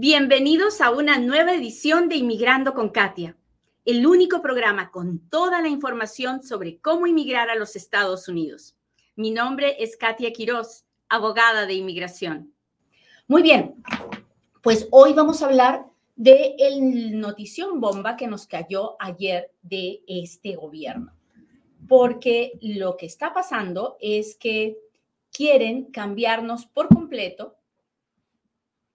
Bienvenidos 0.00 0.80
a 0.80 0.92
una 0.92 1.18
nueva 1.18 1.54
edición 1.54 2.08
de 2.08 2.14
Inmigrando 2.14 2.72
con 2.72 2.90
Katia, 2.90 3.36
el 3.84 4.06
único 4.06 4.40
programa 4.40 4.92
con 4.92 5.18
toda 5.28 5.60
la 5.60 5.66
información 5.66 6.44
sobre 6.44 6.78
cómo 6.78 7.08
inmigrar 7.08 7.50
a 7.50 7.56
los 7.56 7.74
Estados 7.74 8.28
Unidos. 8.28 8.76
Mi 9.16 9.32
nombre 9.32 9.74
es 9.82 9.96
Katia 9.96 10.32
Quiroz, 10.32 10.84
abogada 11.08 11.66
de 11.66 11.74
inmigración. 11.74 12.52
Muy 13.26 13.42
bien, 13.42 13.74
pues 14.62 14.86
hoy 14.92 15.14
vamos 15.14 15.42
a 15.42 15.46
hablar 15.46 15.86
de 16.14 16.54
el 16.60 17.18
notición 17.18 17.80
bomba 17.80 18.16
que 18.16 18.28
nos 18.28 18.46
cayó 18.46 18.94
ayer 19.00 19.50
de 19.62 20.04
este 20.06 20.54
gobierno. 20.54 21.12
Porque 21.88 22.52
lo 22.62 22.96
que 22.96 23.06
está 23.06 23.34
pasando 23.34 23.96
es 24.00 24.36
que 24.36 24.78
quieren 25.32 25.86
cambiarnos 25.86 26.66
por 26.66 26.86
completo 26.86 27.57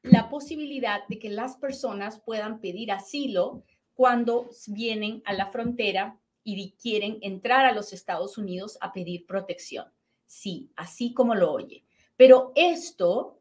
la 0.03 0.29
posibilidad 0.29 1.07
de 1.07 1.17
que 1.17 1.29
las 1.29 1.57
personas 1.57 2.19
puedan 2.19 2.59
pedir 2.59 2.91
asilo 2.91 3.63
cuando 3.93 4.49
vienen 4.67 5.21
a 5.25 5.33
la 5.33 5.47
frontera 5.47 6.19
y 6.43 6.71
quieren 6.81 7.17
entrar 7.21 7.65
a 7.65 7.71
los 7.71 7.93
Estados 7.93 8.37
Unidos 8.37 8.77
a 8.81 8.91
pedir 8.91 9.25
protección. 9.25 9.85
Sí, 10.25 10.69
así 10.75 11.13
como 11.13 11.35
lo 11.35 11.51
oye. 11.51 11.83
Pero 12.17 12.51
esto 12.55 13.39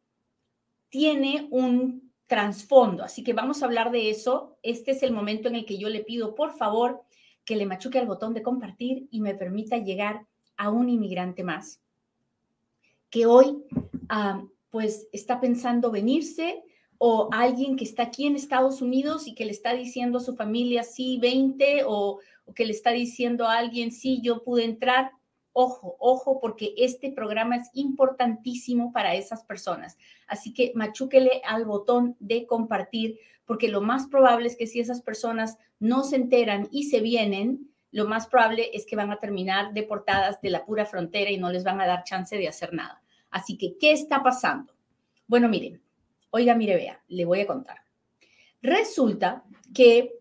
tiene 0.89 1.49
un 1.51 2.13
trasfondo, 2.27 3.03
así 3.03 3.25
que 3.25 3.33
vamos 3.33 3.63
a 3.63 3.67
hablar 3.67 3.91
de 3.91 4.11
eso. 4.11 4.57
Este 4.63 4.93
es 4.93 5.03
el 5.03 5.13
momento 5.13 5.49
en 5.49 5.57
el 5.57 5.67
que 5.67 5.79
yo 5.79 5.89
le 5.89 6.05
pido, 6.05 6.35
por 6.35 6.57
favor, 6.57 7.03
que 7.45 7.57
le 7.57 7.67
machuque 7.67 7.99
al 7.99 8.07
botón 8.07 8.35
de 8.35 8.43
compartir 8.43 9.09
y 9.11 9.21
me 9.21 9.35
permita 9.35 9.79
llegar 9.79 10.27
a 10.57 10.71
un 10.71 10.89
inmigrante 10.89 11.43
más 11.43 11.83
que 13.13 13.27
hoy 13.27 13.63
pues 14.73 15.07
está 15.13 15.39
pensando 15.39 15.91
venirse 15.91 16.65
o 16.97 17.29
alguien 17.31 17.77
que 17.77 17.85
está 17.85 18.05
aquí 18.05 18.27
en 18.27 18.37
Estados 18.37 18.81
Unidos 18.81 19.29
y 19.29 19.35
que 19.35 19.45
le 19.45 19.51
está 19.51 19.75
diciendo 19.75 20.17
a 20.17 20.23
su 20.23 20.35
familia, 20.35 20.83
sí, 20.83 21.19
20, 21.21 21.83
o, 21.85 22.21
que 22.55 22.65
le 22.65 22.73
está 22.73 22.91
diciendo 22.91 23.47
a 23.47 23.59
alguien, 23.59 23.93
sí, 23.93 24.21
yo 24.23 24.43
pude 24.43 24.65
entrar. 24.65 25.13
Ojo, 25.53 25.97
ojo, 25.99 26.41
porque 26.41 26.73
este 26.79 27.13
programa 27.13 27.57
es 27.57 27.69
importantísimo 27.75 28.93
para 28.93 29.15
esas 29.15 29.45
personas. 29.45 29.99
Así 30.27 30.55
que 30.55 30.73
machúquele 30.75 31.43
al 31.45 31.67
botón 31.67 32.17
de 32.19 32.47
compartir, 32.47 33.19
porque 33.45 33.69
lo 33.69 33.83
más 33.83 34.07
probable 34.07 34.47
es 34.47 34.57
que 34.57 34.67
si 34.67 34.81
esas 34.81 35.03
personas 35.03 35.59
no 35.81 36.05
se 36.05 36.17
enteran 36.17 36.69
y 36.73 36.85
se 36.85 37.01
vienen, 37.01 37.69
lo 37.91 38.07
más 38.07 38.27
probable 38.27 38.71
es 38.73 38.87
que 38.87 38.97
van 38.97 39.13
a 39.13 39.19
terminar 39.19 39.75
deportadas 39.75 40.41
de 40.41 40.49
la 40.49 40.65
pura 40.65 40.87
frontera 40.87 41.31
y 41.31 41.37
no 41.37 41.53
les 41.53 41.63
van 41.63 41.81
a 41.83 41.87
dar 41.87 42.05
chance 42.05 42.39
de 42.39 42.49
hacer 42.49 42.73
nada. 42.73 43.02
Así 43.33 43.59
que, 43.59 43.77
¿qué 43.79 43.91
está 43.91 44.23
pasando? 44.23 44.73
Bueno, 45.27 45.49
miren, 45.49 45.83
oiga, 46.31 46.55
mire, 46.55 46.77
vea, 46.77 47.03
le 47.09 47.25
voy 47.25 47.41
a 47.41 47.47
contar. 47.47 47.79
Resulta 48.61 49.43
que 49.75 50.13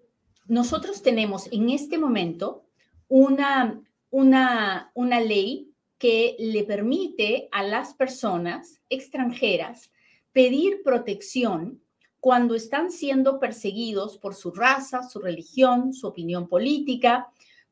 nosotros 0.48 1.04
tenemos 1.04 1.48
en 1.52 1.70
este 1.70 2.00
momento 2.00 2.66
una, 3.08 3.80
una, 4.10 4.92
una 4.96 5.20
ley 5.20 5.72
que 5.98 6.36
le 6.40 6.64
permite 6.64 7.48
a 7.52 7.62
las 7.62 7.94
personas 7.94 8.82
extranjeras 8.90 9.92
pedir 10.32 10.82
protección 10.84 11.82
cuando 12.20 12.56
están 12.56 12.92
siendo 12.92 13.40
perseguidos 13.40 14.18
por 14.18 14.34
su 14.34 14.52
raza, 14.52 15.04
su 15.04 15.20
religión, 15.20 15.94
su 15.94 16.08
opinión 16.08 16.48
política, 16.48 17.28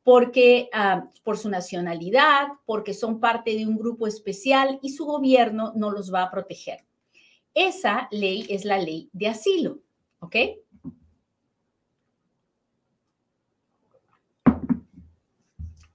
porque 0.10 0.72
ah, 0.74 1.08
por 1.24 1.38
su 1.38 1.52
nacionalidad, 1.52 2.48
porque 2.66 2.96
son 2.96 3.20
parte 3.20 3.56
de 3.56 3.68
un 3.68 3.78
grupo 3.78 4.08
especial 4.08 4.80
y 4.82 4.90
su 4.90 5.06
gobierno 5.06 5.72
no 5.76 5.92
los 5.92 6.12
va 6.12 6.24
a 6.24 6.32
proteger. 6.32 6.84
Esa 7.54 8.08
ley 8.10 8.48
es 8.50 8.66
la 8.66 8.80
ley 8.80 9.12
de 9.14 9.28
asilo, 9.28 9.78
¿ok? 10.18 10.36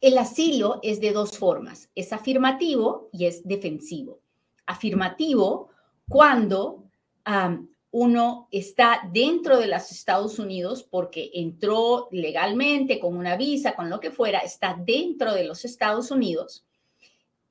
El 0.01 0.19
asilo 0.19 0.79
es 0.85 1.01
de 1.01 1.11
dos 1.11 1.37
formas, 1.37 1.91
es 1.97 2.13
afirmativo 2.13 3.09
y 3.11 3.25
es 3.25 3.43
defensivo. 3.43 4.21
Afirmativo 4.65 5.71
cuando 6.09 6.85
ah, 7.25 7.59
uno 7.97 8.49
está 8.51 9.09
dentro 9.13 9.57
de 9.61 9.69
los 9.69 9.93
Estados 9.93 10.41
Unidos 10.41 10.83
porque 10.83 11.31
entró 11.33 12.09
legalmente 12.11 12.99
con 12.99 13.17
una 13.17 13.37
visa, 13.37 13.77
con 13.77 13.89
lo 13.89 14.01
que 14.01 14.11
fuera, 14.11 14.41
está 14.41 14.77
dentro 14.85 15.33
de 15.33 15.45
los 15.45 15.65
Estados 15.65 16.11
Unidos 16.11 16.65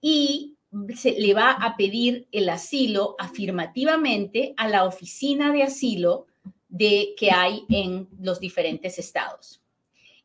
y 0.01 0.57
se 0.97 1.13
le 1.13 1.33
va 1.33 1.51
a 1.51 1.77
pedir 1.77 2.27
el 2.33 2.49
asilo 2.49 3.15
afirmativamente 3.19 4.53
a 4.57 4.67
la 4.67 4.83
oficina 4.83 5.53
de 5.53 5.63
asilo 5.63 6.27
de 6.67 7.13
que 7.17 7.31
hay 7.31 7.63
en 7.69 8.09
los 8.19 8.41
diferentes 8.41 8.99
estados. 8.99 9.61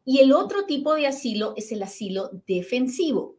Y 0.04 0.18
el 0.18 0.32
otro 0.32 0.64
tipo 0.64 0.96
de 0.96 1.06
asilo 1.06 1.54
es 1.56 1.70
el 1.70 1.80
asilo 1.80 2.30
defensivo. 2.44 3.36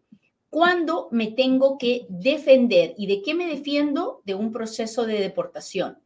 Cuando 0.50 1.09
me 1.11 1.28
tengo 1.28 1.78
que 1.78 2.06
defender 2.07 2.94
y 2.97 3.07
de 3.07 3.22
qué 3.22 3.34
me 3.35 3.47
defiendo 3.47 4.22
de 4.23 4.35
un 4.35 4.53
proceso 4.53 5.06
de 5.06 5.19
deportación 5.19 5.97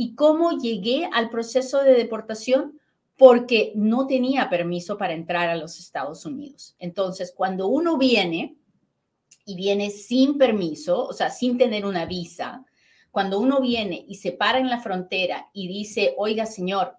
¿Y 0.00 0.14
cómo 0.14 0.52
llegué 0.52 1.10
al 1.12 1.28
proceso 1.28 1.82
de 1.82 1.92
deportación? 1.92 2.78
Porque 3.16 3.72
no 3.74 4.06
tenía 4.06 4.48
permiso 4.48 4.96
para 4.96 5.12
entrar 5.12 5.48
a 5.48 5.56
los 5.56 5.80
Estados 5.80 6.24
Unidos. 6.24 6.76
Entonces, 6.78 7.34
cuando 7.36 7.66
uno 7.66 7.98
viene 7.98 8.54
y 9.44 9.56
viene 9.56 9.90
sin 9.90 10.38
permiso, 10.38 11.04
o 11.04 11.12
sea, 11.12 11.30
sin 11.30 11.58
tener 11.58 11.84
una 11.84 12.06
visa, 12.06 12.64
cuando 13.10 13.40
uno 13.40 13.60
viene 13.60 14.04
y 14.06 14.14
se 14.14 14.30
para 14.30 14.60
en 14.60 14.70
la 14.70 14.78
frontera 14.80 15.50
y 15.52 15.66
dice, 15.66 16.14
oiga, 16.16 16.46
señor 16.46 16.96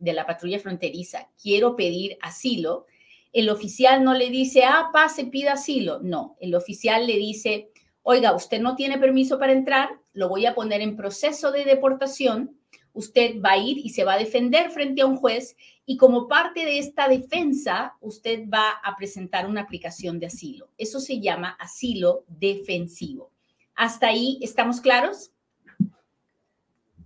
de 0.00 0.12
la 0.12 0.26
patrulla 0.26 0.58
fronteriza, 0.58 1.30
quiero 1.40 1.76
pedir 1.76 2.18
asilo, 2.20 2.86
el 3.32 3.48
oficial 3.48 4.02
no 4.02 4.12
le 4.12 4.28
dice, 4.30 4.64
ah, 4.64 4.90
pase, 4.92 5.26
pida 5.26 5.52
asilo. 5.52 6.00
No, 6.02 6.36
el 6.40 6.56
oficial 6.56 7.06
le 7.06 7.16
dice, 7.16 7.70
oiga, 8.02 8.34
usted 8.34 8.60
no 8.60 8.74
tiene 8.74 8.98
permiso 8.98 9.38
para 9.38 9.52
entrar, 9.52 9.90
lo 10.14 10.28
voy 10.28 10.46
a 10.46 10.54
poner 10.54 10.80
en 10.80 10.96
proceso 10.96 11.52
de 11.52 11.64
deportación, 11.64 12.56
usted 12.94 13.40
va 13.44 13.52
a 13.52 13.58
ir 13.58 13.78
y 13.78 13.90
se 13.90 14.04
va 14.04 14.14
a 14.14 14.18
defender 14.18 14.70
frente 14.70 15.02
a 15.02 15.06
un 15.06 15.16
juez 15.16 15.56
y 15.84 15.96
como 15.96 16.28
parte 16.28 16.64
de 16.64 16.78
esta 16.78 17.08
defensa, 17.08 17.94
usted 18.00 18.48
va 18.48 18.70
a 18.82 18.96
presentar 18.96 19.46
una 19.46 19.62
aplicación 19.62 20.18
de 20.18 20.26
asilo. 20.26 20.70
Eso 20.78 20.98
se 21.00 21.20
llama 21.20 21.56
asilo 21.60 22.24
defensivo. 22.28 23.30
¿Hasta 23.74 24.06
ahí 24.06 24.38
estamos 24.40 24.80
claros? 24.80 25.32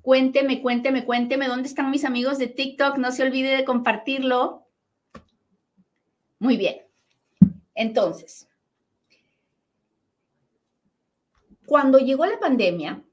Cuénteme, 0.02 0.62
cuénteme, 0.62 1.04
cuénteme, 1.04 1.48
¿dónde 1.48 1.68
están 1.68 1.90
mis 1.90 2.04
amigos 2.04 2.38
de 2.38 2.46
TikTok? 2.46 2.98
No 2.98 3.10
se 3.10 3.24
olvide 3.24 3.56
de 3.56 3.64
compartirlo. 3.64 4.66
Muy 6.38 6.56
bien. 6.56 6.76
Entonces, 7.74 8.47
Cuando 11.68 11.98
llegó 11.98 12.24
la 12.24 12.40
pandemia, 12.40 13.04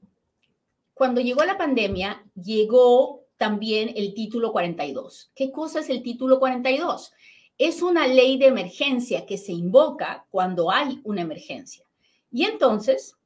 cuando 0.94 1.20
llegó 1.20 1.44
la 1.44 1.58
pandemia, 1.58 2.24
llegó 2.34 3.26
también 3.36 3.92
el 3.94 4.14
título 4.14 4.50
42. 4.50 5.30
¿Qué 5.34 5.52
cosa 5.52 5.80
es 5.80 5.90
el 5.90 6.02
título 6.02 6.38
42? 6.38 7.12
Es 7.58 7.82
una 7.82 8.06
ley 8.06 8.38
de 8.38 8.46
emergencia 8.46 9.26
que 9.26 9.36
se 9.36 9.52
invoca 9.52 10.26
cuando 10.30 10.70
hay 10.70 11.02
una 11.04 11.20
emergencia. 11.20 11.84
Y 12.30 12.44
entonces, 12.44 13.18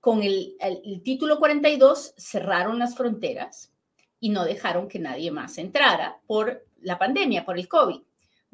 con 0.00 0.24
el, 0.24 0.56
el, 0.58 1.00
título 1.04 1.38
42 1.38 2.14
cerraron 2.16 2.80
las 2.80 2.96
fronteras 2.96 3.72
y 4.18 4.30
no 4.30 4.44
dejaron 4.44 4.88
que 4.88 4.98
nadie 4.98 5.30
más 5.30 5.58
entrara 5.58 6.20
por 6.26 6.66
la 6.80 6.98
pandemia, 6.98 7.44
por 7.44 7.56
el 7.56 7.68
COVID. 7.68 8.00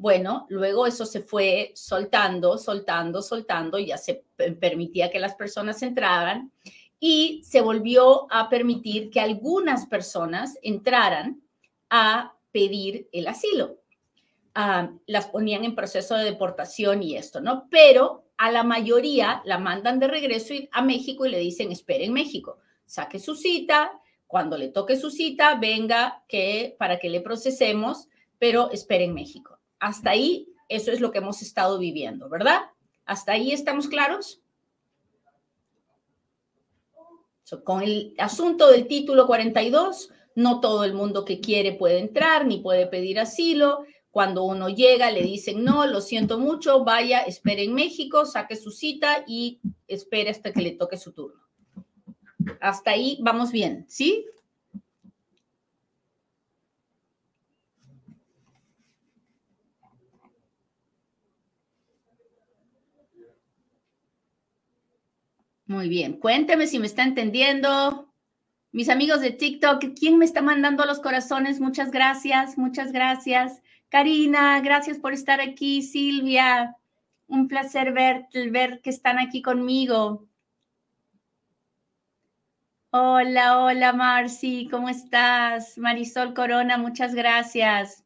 Bueno, 0.01 0.47
luego 0.49 0.87
eso 0.87 1.05
se 1.05 1.21
fue 1.21 1.73
soltando, 1.75 2.57
soltando, 2.57 3.21
soltando, 3.21 3.77
ya 3.77 3.99
se 3.99 4.25
permitía 4.59 5.11
que 5.11 5.19
las 5.19 5.35
personas 5.35 5.83
entraran 5.83 6.51
y 6.99 7.43
se 7.43 7.61
volvió 7.61 8.25
a 8.33 8.49
permitir 8.49 9.11
que 9.11 9.19
algunas 9.19 9.85
personas 9.85 10.57
entraran 10.63 11.43
a 11.91 12.33
pedir 12.51 13.09
el 13.11 13.27
asilo. 13.27 13.77
Ah, 14.55 14.89
las 15.05 15.27
ponían 15.27 15.65
en 15.65 15.75
proceso 15.75 16.15
de 16.15 16.25
deportación 16.25 17.03
y 17.03 17.15
esto, 17.15 17.39
¿no? 17.39 17.67
Pero 17.69 18.25
a 18.37 18.49
la 18.49 18.63
mayoría 18.63 19.43
la 19.45 19.59
mandan 19.59 19.99
de 19.99 20.07
regreso 20.07 20.55
a 20.71 20.81
México 20.81 21.27
y 21.27 21.29
le 21.29 21.37
dicen, 21.37 21.71
espere 21.71 22.05
en 22.05 22.13
México, 22.13 22.57
saque 22.87 23.19
su 23.19 23.35
cita, 23.35 23.91
cuando 24.25 24.57
le 24.57 24.69
toque 24.69 24.97
su 24.97 25.11
cita, 25.11 25.59
venga 25.61 26.23
que 26.27 26.75
para 26.79 26.97
que 26.97 27.11
le 27.11 27.21
procesemos, 27.21 28.07
pero 28.39 28.71
espere 28.71 29.03
en 29.03 29.13
México. 29.13 29.60
Hasta 29.81 30.11
ahí, 30.11 30.47
eso 30.69 30.91
es 30.91 31.01
lo 31.01 31.11
que 31.11 31.17
hemos 31.17 31.41
estado 31.41 31.79
viviendo, 31.79 32.29
¿verdad? 32.29 32.61
¿Hasta 33.03 33.33
ahí 33.33 33.51
estamos 33.51 33.87
claros? 33.87 34.41
con 37.65 37.81
el 37.81 38.13
asunto 38.17 38.69
del 38.71 38.87
título 38.87 39.27
42, 39.27 40.09
no 40.35 40.61
todo 40.61 40.85
el 40.85 40.93
mundo 40.93 41.25
que 41.25 41.41
quiere 41.41 41.73
puede 41.73 41.99
entrar 41.99 42.45
ni 42.45 42.59
puede 42.59 42.87
pedir 42.87 43.19
asilo. 43.19 43.83
Cuando 44.09 44.43
uno 44.43 44.69
llega, 44.69 45.11
le 45.11 45.21
dicen, 45.21 45.63
no, 45.65 45.85
lo 45.85 45.99
siento 45.99 46.39
mucho, 46.39 46.85
vaya, 46.85 47.19
espere 47.21 47.63
en 47.63 47.73
México, 47.73 48.25
saque 48.25 48.55
su 48.55 48.71
cita 48.71 49.25
y 49.27 49.59
espere 49.87 50.29
hasta 50.29 50.53
que 50.53 50.61
le 50.61 50.71
toque 50.71 50.95
su 50.95 51.11
turno. 51.11 51.41
Hasta 52.61 52.91
ahí 52.91 53.19
vamos 53.21 53.51
bien, 53.51 53.85
¿sí? 53.89 54.25
Muy 65.81 65.89
bien, 65.89 66.19
cuénteme 66.19 66.67
si 66.67 66.77
me 66.77 66.85
está 66.85 67.01
entendiendo. 67.01 68.13
Mis 68.71 68.87
amigos 68.87 69.19
de 69.19 69.31
TikTok, 69.31 69.83
¿quién 69.99 70.19
me 70.19 70.25
está 70.25 70.43
mandando 70.43 70.85
los 70.85 70.99
corazones? 70.99 71.59
Muchas 71.59 71.89
gracias, 71.89 72.55
muchas 72.55 72.91
gracias. 72.91 73.63
Karina, 73.89 74.61
gracias 74.61 74.99
por 74.99 75.11
estar 75.11 75.41
aquí. 75.41 75.81
Silvia, 75.81 76.77
un 77.25 77.47
placer 77.47 77.93
ver, 77.93 78.27
ver 78.51 78.81
que 78.81 78.91
están 78.91 79.17
aquí 79.17 79.41
conmigo. 79.41 80.27
Hola, 82.91 83.63
hola 83.63 83.91
Marci, 83.91 84.67
¿cómo 84.69 84.87
estás? 84.87 85.79
Marisol 85.79 86.35
Corona, 86.35 86.77
muchas 86.77 87.15
gracias. 87.15 88.05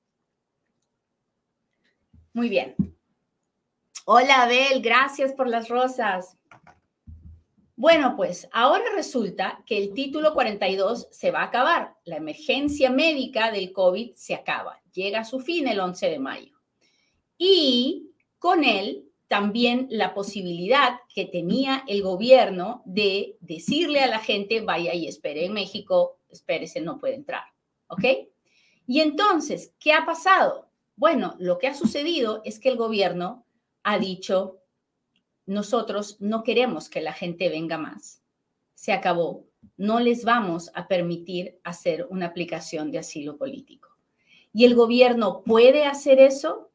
Muy 2.31 2.48
bien. 2.48 2.74
Hola 4.06 4.44
Abel, 4.44 4.81
gracias 4.81 5.33
por 5.33 5.50
las 5.50 5.68
rosas. 5.68 6.38
Bueno, 7.77 8.16
pues 8.16 8.48
ahora 8.54 8.86
resulta 8.95 9.62
que 9.66 9.77
el 9.77 9.94
título 9.94 10.33
42 10.33 11.10
se 11.12 11.31
va 11.31 11.42
a 11.42 11.45
acabar. 11.45 11.95
La 12.06 12.18
emergencia 12.18 12.89
médica 12.89 13.51
del 13.51 13.74
COVID 13.74 14.16
se 14.16 14.33
acaba. 14.33 14.81
Llega 14.94 15.19
a 15.19 15.25
su 15.25 15.42
fin 15.42 15.68
el 15.68 15.80
11 15.80 16.10
de 16.10 16.19
mayo. 16.19 16.57
Y 17.38 18.12
con 18.39 18.63
él 18.63 19.10
también 19.27 19.88
la 19.89 20.13
posibilidad 20.13 21.00
que 21.13 21.25
tenía 21.25 21.83
el 21.88 22.01
gobierno 22.01 22.81
de 22.86 23.38
decirle 23.42 24.00
a 24.01 24.07
la 24.07 24.19
gente, 24.19 24.62
vaya 24.62 24.94
y 24.94 25.07
espere 25.07 25.45
en 25.45 25.54
México, 25.54 26.19
espérese, 26.30 26.80
no 26.80 27.00
puede 27.00 27.16
entrar. 27.16 27.44
¿Ok? 27.88 28.04
Y 28.88 29.01
entonces, 29.01 29.74
¿qué 29.80 29.92
ha 29.92 30.06
pasado? 30.06 30.69
Bueno, 30.95 31.36
lo 31.39 31.57
que 31.57 31.68
ha 31.68 31.74
sucedido 31.74 32.42
es 32.45 32.60
que 32.60 32.69
el 32.69 32.77
gobierno 32.77 33.45
ha 33.83 34.00
dicho, 34.00 34.62
nosotros 35.45 36.18
no 36.19 36.44
queremos 36.44 36.89
que 36.89 37.01
la 37.01 37.13
gente 37.13 37.50
venga 37.50 37.77
más. 37.77 38.21
Se 38.74 38.94
acabó. 38.94 39.45
No 39.77 40.00
les 40.00 40.24
vamos 40.24 40.71
a 40.74 40.88
permitir 40.88 41.59
hacer 41.63 42.07
una 42.09 42.27
aplicación 42.27 42.92
de 42.92 43.00
asilo 43.00 43.38
político. 43.38 43.89
¿Y 44.53 44.65
el 44.65 44.75
gobierno 44.75 45.42
puede 45.44 45.86
hacer 45.86 46.19
eso? 46.19 46.69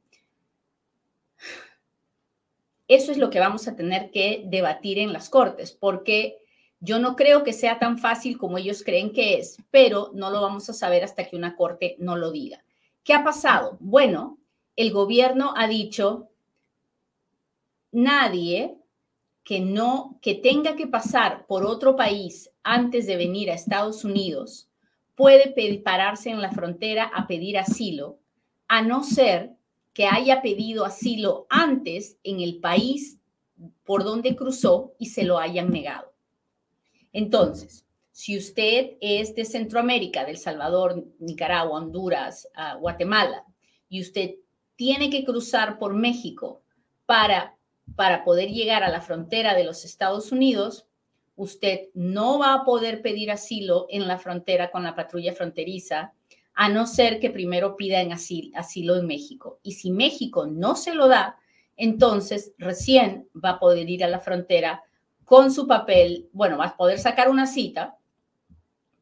Eso 2.88 3.12
es 3.12 3.18
lo 3.18 3.30
que 3.30 3.38
vamos 3.38 3.68
a 3.68 3.76
tener 3.76 4.10
que 4.10 4.42
debatir 4.46 4.98
en 4.98 5.12
las 5.12 5.28
cortes, 5.28 5.72
porque 5.72 6.38
yo 6.80 6.98
no 6.98 7.14
creo 7.14 7.44
que 7.44 7.52
sea 7.52 7.78
tan 7.78 7.98
fácil 7.98 8.36
como 8.36 8.58
ellos 8.58 8.82
creen 8.82 9.12
que 9.12 9.38
es, 9.38 9.58
pero 9.70 10.10
no 10.14 10.30
lo 10.30 10.40
vamos 10.40 10.68
a 10.68 10.72
saber 10.72 11.04
hasta 11.04 11.28
que 11.28 11.36
una 11.36 11.54
corte 11.54 11.94
no 11.98 12.16
lo 12.16 12.32
diga. 12.32 12.64
¿Qué 13.04 13.14
ha 13.14 13.22
pasado? 13.22 13.76
Bueno, 13.80 14.38
el 14.76 14.92
gobierno 14.92 15.52
ha 15.56 15.68
dicho, 15.68 16.29
nadie 17.92 18.76
que 19.44 19.60
no 19.60 20.18
que 20.22 20.34
tenga 20.34 20.76
que 20.76 20.86
pasar 20.86 21.46
por 21.46 21.64
otro 21.64 21.96
país 21.96 22.50
antes 22.62 23.06
de 23.06 23.16
venir 23.16 23.50
a 23.50 23.54
Estados 23.54 24.04
Unidos 24.04 24.68
puede 25.14 25.52
pararse 25.84 26.30
en 26.30 26.40
la 26.40 26.50
frontera 26.50 27.04
a 27.04 27.26
pedir 27.26 27.58
asilo, 27.58 28.18
a 28.68 28.80
no 28.80 29.02
ser 29.02 29.52
que 29.92 30.06
haya 30.06 30.40
pedido 30.40 30.84
asilo 30.84 31.46
antes 31.50 32.16
en 32.22 32.40
el 32.40 32.58
país 32.60 33.18
por 33.84 34.04
donde 34.04 34.34
cruzó 34.34 34.94
y 34.98 35.06
se 35.06 35.24
lo 35.24 35.38
hayan 35.38 35.70
negado. 35.70 36.12
Entonces, 37.12 37.84
si 38.12 38.38
usted 38.38 38.92
es 39.00 39.34
de 39.34 39.44
Centroamérica, 39.44 40.24
del 40.24 40.38
Salvador, 40.38 41.04
Nicaragua, 41.18 41.78
Honduras, 41.78 42.48
ah, 42.54 42.76
Guatemala, 42.76 43.44
y 43.88 44.00
usted 44.00 44.36
tiene 44.76 45.10
que 45.10 45.24
cruzar 45.24 45.78
por 45.78 45.92
México 45.92 46.62
para 47.04 47.56
para 47.96 48.24
poder 48.24 48.50
llegar 48.50 48.82
a 48.82 48.90
la 48.90 49.00
frontera 49.00 49.54
de 49.54 49.64
los 49.64 49.84
Estados 49.84 50.32
Unidos, 50.32 50.86
usted 51.36 51.88
no 51.94 52.38
va 52.38 52.54
a 52.54 52.64
poder 52.64 53.02
pedir 53.02 53.30
asilo 53.30 53.86
en 53.88 54.06
la 54.06 54.18
frontera 54.18 54.70
con 54.70 54.82
la 54.82 54.94
patrulla 54.94 55.32
fronteriza, 55.32 56.12
a 56.54 56.68
no 56.68 56.86
ser 56.86 57.20
que 57.20 57.30
primero 57.30 57.76
pida 57.76 58.00
en 58.00 58.12
asilo, 58.12 58.96
en 58.96 59.06
México. 59.06 59.58
Y 59.62 59.72
si 59.72 59.90
México 59.90 60.46
no 60.46 60.76
se 60.76 60.94
lo 60.94 61.08
da, 61.08 61.38
entonces 61.76 62.52
recién 62.58 63.28
va 63.42 63.50
a 63.50 63.58
poder 63.58 63.88
ir 63.88 64.04
a 64.04 64.08
la 64.08 64.20
frontera 64.20 64.82
con 65.24 65.50
su 65.50 65.66
papel, 65.66 66.28
bueno, 66.32 66.58
va 66.58 66.66
a 66.66 66.76
poder 66.76 66.98
sacar 66.98 67.30
una 67.30 67.46
cita 67.46 67.96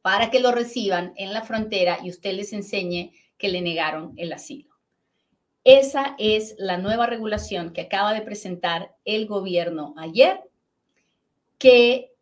para 0.03 0.31
que 0.31 0.41
lo 0.41 0.53
reciban 0.53 1.13
en 1.17 1.33
la 1.33 1.43
frontera 1.43 1.99
y 2.03 2.11
usted 2.11 2.35
les 2.35 2.53
enseñe 2.53 3.13
que 3.37 3.49
le 3.49 3.63
negaron 3.63 4.13
el 4.17 4.33
asilo. 4.33 4.68
Esa 5.65 6.15
es 6.19 6.55
la 6.59 6.79
nueva 6.79 7.07
regulación 7.07 7.73
que 7.73 7.83
acaba 7.83 8.15
de 8.15 8.23
presentar 8.23 8.95
el 9.05 9.27
gobierno 9.27 9.95
ayer, 9.99 10.41
que, 11.59 12.13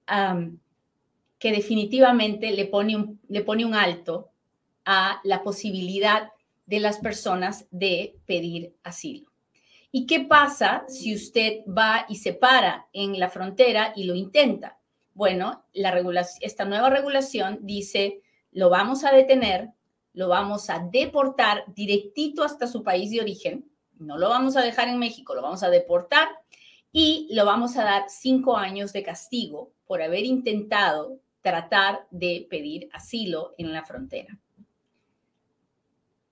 que 1.39 1.53
definitivamente 1.53 2.51
le 2.51 2.67
pone, 2.67 2.97
un, 2.97 3.21
le 3.29 3.43
pone 3.43 3.65
un 3.65 3.75
alto 3.75 4.31
a 4.85 5.21
la 5.25 5.43
posibilidad 5.43 6.31
de 6.67 6.81
las 6.81 6.99
personas 6.99 7.67
de 7.71 8.17
pedir 8.27 8.75
asilo. 8.83 9.31
¿Y 9.93 10.07
qué 10.07 10.21
pasa 10.21 10.85
si 10.89 11.15
usted 11.15 11.61
va 11.67 12.05
y 12.09 12.17
se 12.17 12.33
para 12.33 12.87
en 12.93 13.19
la 13.19 13.31
frontera 13.31 13.93
y 13.97 14.05
lo 14.05 14.15
intenta? 14.15 14.79
Bueno, 15.15 15.65
la 15.73 16.27
esta 16.41 16.65
nueva 16.65 16.91
regulación 16.91 17.61
dice, 17.63 18.21
lo 18.53 18.69
vamos 18.69 19.05
a 19.05 19.13
detener, 19.13 19.71
lo 20.17 20.29
vamos 20.29 20.71
a 20.71 20.79
deportar 20.79 21.65
directito 21.75 22.43
hasta 22.43 22.67
su 22.67 22.83
país 22.83 23.11
de 23.11 23.21
origen. 23.21 23.71
No 23.99 24.17
lo 24.17 24.31
vamos 24.31 24.57
a 24.57 24.63
dejar 24.63 24.89
en 24.89 24.99
México, 24.99 25.35
lo 25.35 25.43
vamos 25.43 25.63
a 25.63 25.69
deportar 25.69 26.29
y 26.91 27.29
lo 27.33 27.45
vamos 27.45 27.77
a 27.77 27.85
dar 27.85 28.05
cinco 28.09 28.57
años 28.57 28.95
de 28.95 29.03
castigo 29.03 29.73
por 29.87 30.01
haber 30.01 30.25
intentado 30.25 31.21
tratar 31.43 32.07
de 32.11 32.47
pedir 32.49 32.89
asilo 32.95 33.55
en 33.59 33.75
la 33.75 33.85
frontera. 33.85 34.39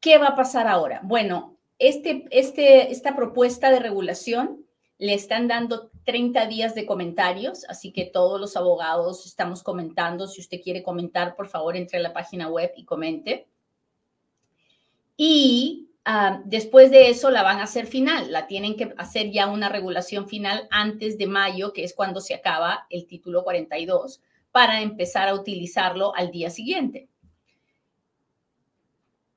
¿Qué 0.00 0.16
va 0.16 0.28
a 0.28 0.36
pasar 0.36 0.66
ahora? 0.66 1.02
Bueno, 1.04 1.58
este, 1.78 2.24
este, 2.30 2.90
esta 2.90 3.14
propuesta 3.14 3.70
de 3.70 3.80
regulación 3.80 4.64
le 4.96 5.12
están 5.12 5.46
dando 5.46 5.90
30 6.04 6.46
días 6.46 6.74
de 6.74 6.86
comentarios, 6.86 7.66
así 7.68 7.92
que 7.92 8.06
todos 8.06 8.40
los 8.40 8.56
abogados 8.56 9.26
estamos 9.26 9.62
comentando. 9.62 10.26
Si 10.26 10.40
usted 10.40 10.62
quiere 10.62 10.82
comentar, 10.82 11.36
por 11.36 11.48
favor, 11.48 11.76
entre 11.76 11.98
a 11.98 12.02
la 12.02 12.14
página 12.14 12.48
web 12.48 12.72
y 12.78 12.86
comente 12.86 13.46
y 15.16 15.90
ah, 16.04 16.42
después 16.44 16.90
de 16.90 17.10
eso 17.10 17.30
la 17.30 17.42
van 17.42 17.60
a 17.60 17.64
hacer 17.64 17.86
final, 17.86 18.32
la 18.32 18.46
tienen 18.46 18.76
que 18.76 18.94
hacer 18.96 19.30
ya 19.30 19.46
una 19.46 19.68
regulación 19.68 20.28
final 20.28 20.68
antes 20.70 21.18
de 21.18 21.26
mayo, 21.26 21.72
que 21.72 21.84
es 21.84 21.94
cuando 21.94 22.20
se 22.20 22.34
acaba 22.34 22.86
el 22.90 23.06
título 23.06 23.44
42, 23.44 24.20
para 24.50 24.82
empezar 24.82 25.28
a 25.28 25.34
utilizarlo 25.34 26.14
al 26.14 26.30
día 26.30 26.50
siguiente. 26.50 27.08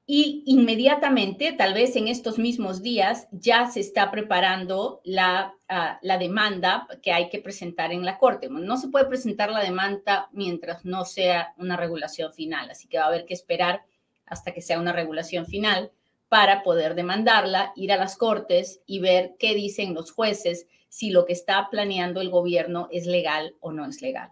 Y 0.10 0.44
inmediatamente, 0.46 1.52
tal 1.52 1.74
vez 1.74 1.98
en 1.98 2.08
estos 2.08 2.40
mismos 2.40 2.82
días, 2.82 3.28
ya 3.32 3.70
se 3.70 3.82
está 3.82 4.10
preparando 4.10 5.02
la, 5.04 5.54
ah, 5.68 6.00
la, 6.02 6.18
demanda 6.18 6.88
que 7.04 7.12
hay 7.12 7.28
que 7.30 7.40
presentar 7.40 7.92
en 7.92 8.06
la 8.06 8.18
Corte. 8.18 8.48
No 8.50 8.78
se 8.78 8.88
puede 8.88 9.04
presentar 9.06 9.52
la 9.52 9.60
demanda 9.60 10.30
mientras 10.32 10.86
no 10.86 11.04
sea 11.04 11.54
una 11.58 11.76
regulación 11.76 12.32
final, 12.32 12.70
así 12.70 12.88
que 12.88 13.00
va 13.00 13.04
a 13.04 13.08
haber 13.08 13.26
que 13.26 13.34
esperar 13.34 13.84
hasta 14.28 14.54
que 14.54 14.62
sea 14.62 14.80
una 14.80 14.94
regulación 14.94 15.46
final 15.46 15.92
para 16.30 16.62
poder 16.64 16.96
demandarla, 16.96 17.72
ir 17.76 17.92
a 17.92 17.98
las 17.98 18.18
cortes 18.18 18.82
y 18.86 19.00
ver 19.00 19.36
qué 19.40 19.56
dicen 19.56 19.94
los 19.94 20.12
jueces 20.12 20.68
si 20.90 21.10
lo 21.10 21.26
que 21.26 21.34
está 21.34 21.70
planeando 21.70 22.22
el 22.22 22.30
gobierno 22.30 22.90
es 22.92 23.06
legal 23.06 23.56
o 23.60 23.72
no 23.72 23.86
es 23.86 24.02
legal. 24.02 24.32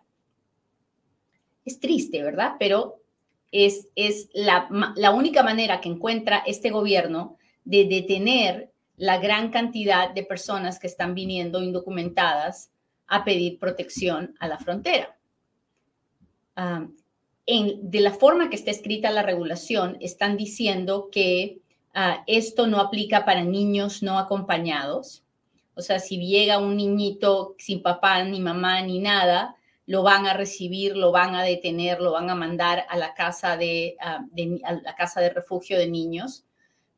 Es 1.63 1.79
triste, 1.79 2.21
¿verdad? 2.21 2.53
Pero 2.59 3.01
es, 3.51 3.87
es 3.95 4.29
la, 4.33 4.67
la 4.95 5.11
única 5.11 5.41
manera 5.41 5.81
que 5.81 5.89
encuentra 5.89 6.43
este 6.45 6.69
gobierno 6.69 7.37
de 7.63 7.85
detener 7.85 8.71
la 8.97 9.17
gran 9.17 9.49
cantidad 9.49 10.13
de 10.13 10.23
personas 10.23 10.79
que 10.79 10.87
están 10.87 11.15
viniendo 11.15 11.61
indocumentadas 11.61 12.71
a 13.07 13.23
pedir 13.23 13.59
protección 13.59 14.35
a 14.39 14.47
la 14.47 14.57
frontera. 14.57 15.17
Ah, 17.47 17.67
de 17.81 17.99
la 17.99 18.11
forma 18.11 18.49
que 18.49 18.55
está 18.55 18.71
escrita 18.71 19.11
la 19.11 19.21
regulación, 19.23 19.97
están 20.01 20.37
diciendo 20.37 21.09
que 21.11 21.59
ah, 21.93 22.23
esto 22.27 22.67
no 22.67 22.79
aplica 22.79 23.25
para 23.25 23.43
niños 23.43 24.01
no 24.03 24.17
acompañados. 24.17 25.23
O 25.75 25.81
sea, 25.81 25.99
si 25.99 26.17
llega 26.17 26.57
un 26.57 26.77
niñito 26.77 27.55
sin 27.57 27.81
papá, 27.81 28.23
ni 28.23 28.39
mamá, 28.39 28.81
ni 28.81 28.99
nada, 28.99 29.55
lo 29.85 30.03
van 30.03 30.25
a 30.25 30.33
recibir, 30.33 30.95
lo 30.97 31.11
van 31.11 31.35
a 31.35 31.43
detener, 31.43 32.01
lo 32.01 32.13
van 32.13 32.29
a 32.29 32.35
mandar 32.35 32.85
a 32.89 32.97
la 32.97 33.13
casa 33.13 33.57
de, 33.57 33.95
ah, 33.99 34.25
a 34.63 34.73
la 34.73 34.95
casa 34.95 35.21
de 35.21 35.29
refugio 35.29 35.77
de 35.77 35.87
niños. 35.87 36.45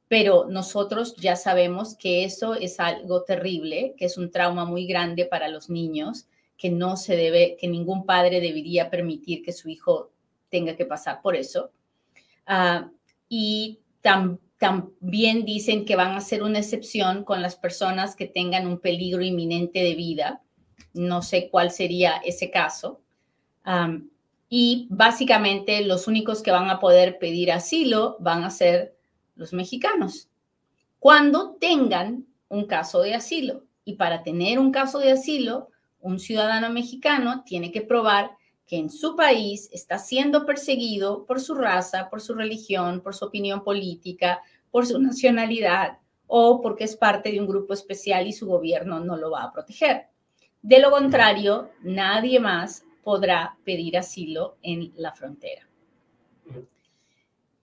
Pero 0.07 0.45
nosotros 0.47 1.15
ya 1.17 1.35
sabemos 1.35 1.95
que 1.95 2.23
eso 2.23 2.53
es 2.55 2.79
algo 2.79 3.23
terrible, 3.23 3.93
que 3.97 4.05
es 4.05 4.17
un 4.17 4.31
trauma 4.31 4.63
muy 4.63 4.87
grande 4.87 5.25
para 5.25 5.49
los 5.49 5.69
niños, 5.69 6.27
que 6.57 6.69
no 6.69 6.95
se 6.95 7.17
debe, 7.17 7.57
que 7.59 7.67
ningún 7.67 8.05
padre 8.05 8.39
debería 8.39 8.89
permitir 8.89 9.43
que 9.43 9.51
su 9.51 9.69
hijo 9.69 10.11
tenga 10.49 10.75
que 10.75 10.85
pasar 10.85 11.21
por 11.21 11.35
eso. 11.35 11.71
Ah, 12.45 12.89
y 13.29 13.79
también 14.57 15.45
dicen 15.45 15.85
que 15.85 15.95
van 15.95 16.11
a 16.11 16.17
hacer 16.17 16.43
una 16.43 16.59
excepción 16.59 17.23
con 17.23 17.41
las 17.41 17.55
personas 17.55 18.15
que 18.15 18.25
tengan 18.25 18.65
un 18.67 18.79
peligro 18.79 19.21
inminente 19.21 19.79
de 19.79 19.95
vida 19.95 20.41
No 20.93 21.21
sé 21.21 21.49
cuál 21.49 21.71
sería 21.71 22.17
ese 22.17 22.49
caso. 22.49 23.01
y 24.49 24.87
básicamente 24.89 25.81
los 25.85 26.07
únicos 26.07 26.41
que 26.41 26.51
van 26.51 26.69
a 26.69 26.79
poder 26.79 27.19
pedir 27.19 27.51
asilo 27.51 28.15
van 28.19 28.45
a 28.45 28.49
ser 28.49 28.95
los 29.35 29.51
mexicanos 29.51 30.29
cuando 30.99 31.57
tengan 31.59 32.25
un 32.49 32.65
caso 32.65 33.01
de 33.01 33.13
asilo. 33.13 33.63
Y 33.85 33.93
para 33.93 34.23
tener 34.23 34.59
un 34.59 34.71
caso 34.71 34.99
de 34.99 35.11
asilo, 35.11 35.69
un 35.99 36.19
ciudadano 36.19 36.69
mexicano 36.69 37.43
tiene 37.45 37.71
que 37.71 37.81
probar 37.81 38.31
que 38.67 38.77
en 38.77 38.89
su 38.89 39.15
país 39.15 39.69
está 39.71 39.97
siendo 39.97 40.45
perseguido 40.45 41.25
por 41.25 41.39
su 41.39 41.55
raza, 41.55 42.09
por 42.09 42.21
su 42.21 42.35
religión, 42.35 43.01
por 43.01 43.15
su 43.15 43.25
opinión 43.25 43.63
política, 43.63 44.41
por 44.69 44.85
su 44.85 44.99
nacionalidad 45.01 45.99
o 46.27 46.61
porque 46.61 46.83
es 46.83 46.97
parte 46.97 47.31
de 47.31 47.39
un 47.39 47.47
grupo 47.47 47.73
especial 47.73 48.27
y 48.27 48.33
su 48.33 48.45
gobierno 48.45 48.99
no 48.99 49.15
lo 49.15 49.31
va 49.31 49.43
a 49.43 49.53
proteger. 49.53 50.07
De 50.61 50.79
lo 50.79 50.91
contrario, 50.91 51.71
nadie 51.81 52.41
más 52.41 52.83
podrá 53.03 53.57
pedir 53.63 53.97
asilo 53.97 54.57
en 54.61 54.91
la 54.97 55.13
frontera. 55.13 55.65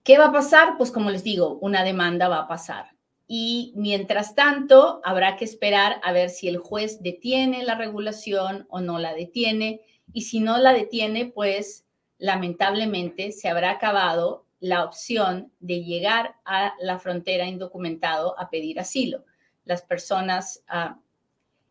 ¿Qué 0.03 0.17
va 0.17 0.25
a 0.25 0.31
pasar? 0.31 0.77
Pues 0.77 0.91
como 0.91 1.11
les 1.11 1.23
digo, 1.23 1.59
una 1.61 1.83
demanda 1.83 2.27
va 2.27 2.39
a 2.39 2.47
pasar. 2.47 2.95
Y 3.27 3.73
mientras 3.75 4.33
tanto, 4.33 5.01
habrá 5.03 5.35
que 5.35 5.45
esperar 5.45 5.99
a 6.03 6.11
ver 6.11 6.29
si 6.29 6.47
el 6.47 6.57
juez 6.57 7.01
detiene 7.01 7.63
la 7.63 7.75
regulación 7.75 8.65
o 8.69 8.81
no 8.81 8.97
la 8.97 9.13
detiene 9.13 9.81
y 10.15 10.21
si 10.21 10.39
no 10.39 10.57
la 10.57 10.71
detiene, 10.71 11.25
pues 11.25 11.85
lamentablemente 12.19 13.33
se 13.33 13.49
habrá 13.49 13.71
acabado 13.71 14.45
la 14.61 14.85
opción 14.85 15.51
de 15.59 15.83
llegar 15.83 16.37
a 16.45 16.73
la 16.79 16.99
frontera 16.99 17.45
indocumentado 17.47 18.39
a 18.39 18.49
pedir 18.49 18.79
asilo. 18.79 19.25
Las 19.65 19.81
personas, 19.81 20.63
ah, 20.69 21.01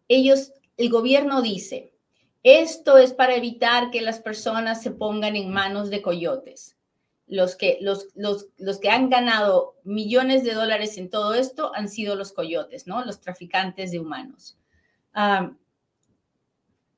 ellos, 0.08 0.52
el 0.76 0.90
gobierno 0.90 1.40
dice, 1.40 1.94
esto 2.42 2.98
es 2.98 3.14
para 3.14 3.34
evitar 3.34 3.90
que 3.90 4.02
las 4.02 4.20
personas 4.20 4.82
se 4.82 4.90
pongan 4.90 5.36
en 5.36 5.50
manos 5.50 5.88
de 5.88 6.02
coyotes. 6.02 6.76
Los 7.26 7.56
que, 7.56 7.78
los, 7.80 8.08
los, 8.14 8.48
los 8.58 8.78
que 8.78 8.90
han 8.90 9.08
ganado 9.08 9.76
millones 9.84 10.44
de 10.44 10.52
dólares 10.52 10.98
en 10.98 11.08
todo 11.08 11.32
esto 11.32 11.74
han 11.74 11.88
sido 11.88 12.14
los 12.14 12.32
coyotes, 12.32 12.86
¿no? 12.86 13.02
Los 13.06 13.22
traficantes 13.22 13.90
de 13.90 14.00
humanos. 14.00 14.58
Ah, 15.14 15.50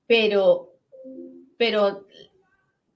pero 0.09 0.73
pero 1.57 2.07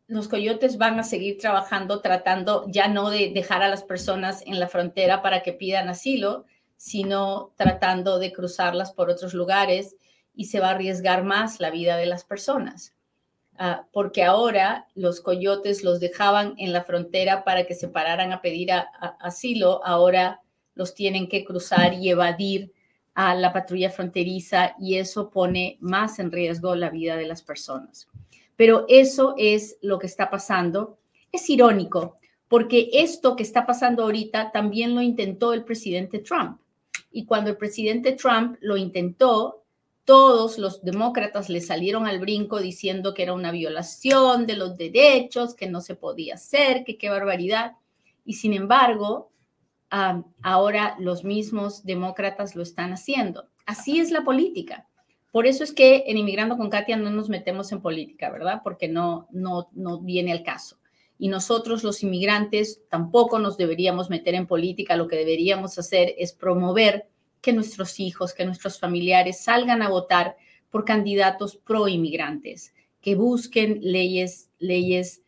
los 0.07 0.27
coyotes 0.27 0.77
van 0.77 0.99
a 0.99 1.05
seguir 1.05 1.39
trabajando 1.39 2.01
tratando 2.01 2.65
ya 2.69 2.89
no 2.89 3.11
de 3.11 3.31
dejar 3.33 3.63
a 3.63 3.69
las 3.69 3.85
personas 3.85 4.43
en 4.47 4.59
la 4.59 4.67
frontera 4.67 5.23
para 5.23 5.43
que 5.43 5.53
pidan 5.53 5.89
asilo, 5.89 6.47
sino 6.77 7.53
tratando 7.57 8.19
de 8.19 8.33
cruzarlas 8.33 8.93
por 8.93 9.09
otros 9.09 9.35
lugares 9.35 9.97
y 10.35 10.47
se 10.47 10.59
va 10.59 10.69
a 10.69 10.73
arriesgar 10.73 11.23
más 11.23 11.61
la 11.61 11.71
vida 11.71 11.97
de 11.97 12.07
las 12.07 12.25
personas. 12.25 12.95
Ah, 13.57 13.87
porque 13.93 14.25
ahora 14.25 14.89
los 14.95 15.21
coyotes 15.21 15.85
los 15.85 16.01
dejaban 16.01 16.55
en 16.57 16.73
la 16.73 16.83
frontera 16.83 17.45
para 17.45 17.67
que 17.67 17.75
se 17.75 17.89
pararan 17.89 18.33
a 18.33 18.41
pedir 18.41 18.71
asilo, 19.21 19.85
ahora 19.85 20.41
los 20.75 20.95
tienen 20.95 21.29
que 21.29 21.45
cruzar 21.45 21.93
y 21.93 22.09
evadir 22.09 22.73
a 23.15 23.35
la 23.35 23.53
patrulla 23.53 23.91
fronteriza 23.91 24.75
y 24.81 24.97
eso 24.97 25.31
pone 25.31 25.77
más 25.81 26.19
en 26.19 26.33
riesgo 26.33 26.75
la 26.75 26.89
vida 26.89 27.17
de 27.17 27.27
las 27.27 27.43
personas. 27.43 28.09
Pero 28.61 28.85
eso 28.89 29.35
es 29.39 29.79
lo 29.81 29.99
que 29.99 30.07
está 30.07 30.29
pasando. 30.29 30.99
Es 31.33 31.49
irónico, 31.49 32.19
porque 32.47 32.91
esto 32.93 33.35
que 33.35 33.43
está 33.43 33.65
pasando 33.65 34.03
ahorita 34.03 34.53
también 34.53 34.95
lo 34.95 35.01
intentó 35.01 35.55
el 35.55 35.65
presidente 35.65 36.19
Trump. 36.19 36.61
Y 37.11 37.25
cuando 37.25 37.49
el 37.49 37.57
presidente 37.57 38.13
Trump 38.13 38.59
lo 38.61 38.77
intentó, 38.77 39.65
todos 40.05 40.59
los 40.59 40.85
demócratas 40.85 41.49
le 41.49 41.63
salieron 41.63 42.07
al 42.07 42.19
brinco 42.19 42.61
diciendo 42.61 43.15
que 43.15 43.23
era 43.23 43.33
una 43.33 43.51
violación 43.51 44.47
de 44.47 44.57
los 44.57 44.77
derechos, 44.77 45.55
que 45.55 45.67
no 45.67 45.81
se 45.81 45.95
podía 45.95 46.35
hacer, 46.35 46.85
que 46.85 46.99
qué 46.99 47.09
barbaridad. 47.09 47.79
Y 48.27 48.35
sin 48.35 48.53
embargo, 48.53 49.33
ahora 50.43 50.97
los 50.99 51.25
mismos 51.25 51.83
demócratas 51.87 52.55
lo 52.55 52.63
están 52.63 52.93
haciendo. 52.93 53.49
Así 53.65 54.01
es 54.01 54.11
la 54.11 54.23
política. 54.23 54.87
Por 55.31 55.47
eso 55.47 55.63
es 55.63 55.73
que 55.73 56.05
en 56.07 56.19
Inmigrando 56.19 56.57
con 56.57 56.71
Katia 56.71 56.97
no 56.97 57.11
nos 57.11 57.29
metemos 57.29 57.71
en 57.71 57.81
política, 57.81 58.31
¿verdad? 58.31 58.63
Porque 58.65 58.89
no, 58.89 59.29
no, 59.31 59.69
no 59.73 60.01
viene 60.01 60.33
al 60.33 60.43
caso. 60.43 60.79
Y 61.19 61.29
nosotros 61.29 61.85
los 61.85 62.03
inmigrantes 62.03 62.83
tampoco 62.89 63.39
nos 63.39 63.57
deberíamos 63.57 64.11
meter 64.11 64.35
en 64.35 64.47
política. 64.47 64.97
Lo 64.97 65.07
que 65.07 65.17
deberíamos 65.17 65.79
hacer 65.79 66.15
es 66.19 66.33
promover 66.33 67.09
que 67.41 67.53
nuestros 67.53 68.01
hijos, 68.01 68.35
que 68.35 68.45
nuestros 68.45 68.81
familiares 68.81 69.43
salgan 69.43 69.83
a 69.83 69.89
votar 69.89 70.37
por 70.71 70.85
candidatos 70.85 71.57
pro 71.57 71.89
inmigrantes, 71.89 72.75
que 73.01 73.15
busquen 73.15 73.81
leyes, 73.83 74.51
leyes 74.59 75.23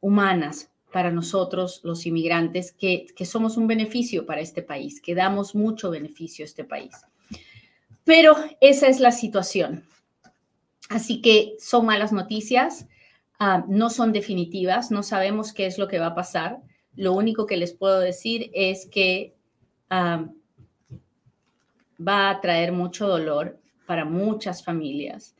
humanas 0.00 0.70
para 0.92 1.10
nosotros 1.10 1.80
los 1.84 2.06
inmigrantes, 2.06 2.72
que, 2.72 3.06
que 3.14 3.24
somos 3.24 3.56
un 3.56 3.66
beneficio 3.66 4.24
para 4.26 4.40
este 4.40 4.62
país, 4.62 5.00
que 5.00 5.14
damos 5.14 5.54
mucho 5.54 5.90
beneficio 5.90 6.44
a 6.44 6.46
este 6.46 6.64
país. 6.64 6.92
Pero 8.06 8.36
esa 8.60 8.86
es 8.86 9.00
la 9.00 9.10
situación. 9.10 9.84
Así 10.88 11.20
que 11.20 11.56
son 11.58 11.84
malas 11.84 12.12
noticias, 12.12 12.86
ah, 13.40 13.64
no 13.68 13.90
son 13.90 14.12
definitivas, 14.12 14.92
no 14.92 15.02
sabemos 15.02 15.52
qué 15.52 15.66
es 15.66 15.76
lo 15.76 15.88
que 15.88 15.98
va 15.98 16.06
a 16.06 16.14
pasar. 16.14 16.60
Lo 16.94 17.12
único 17.12 17.46
que 17.46 17.56
les 17.56 17.74
puedo 17.74 17.98
decir 17.98 18.50
es 18.54 18.86
que 18.86 19.34
ah, 19.90 20.26
va 22.00 22.30
a 22.30 22.40
traer 22.40 22.72
mucho 22.72 23.08
dolor 23.08 23.60
para 23.86 24.04
muchas 24.04 24.64
familias 24.64 25.34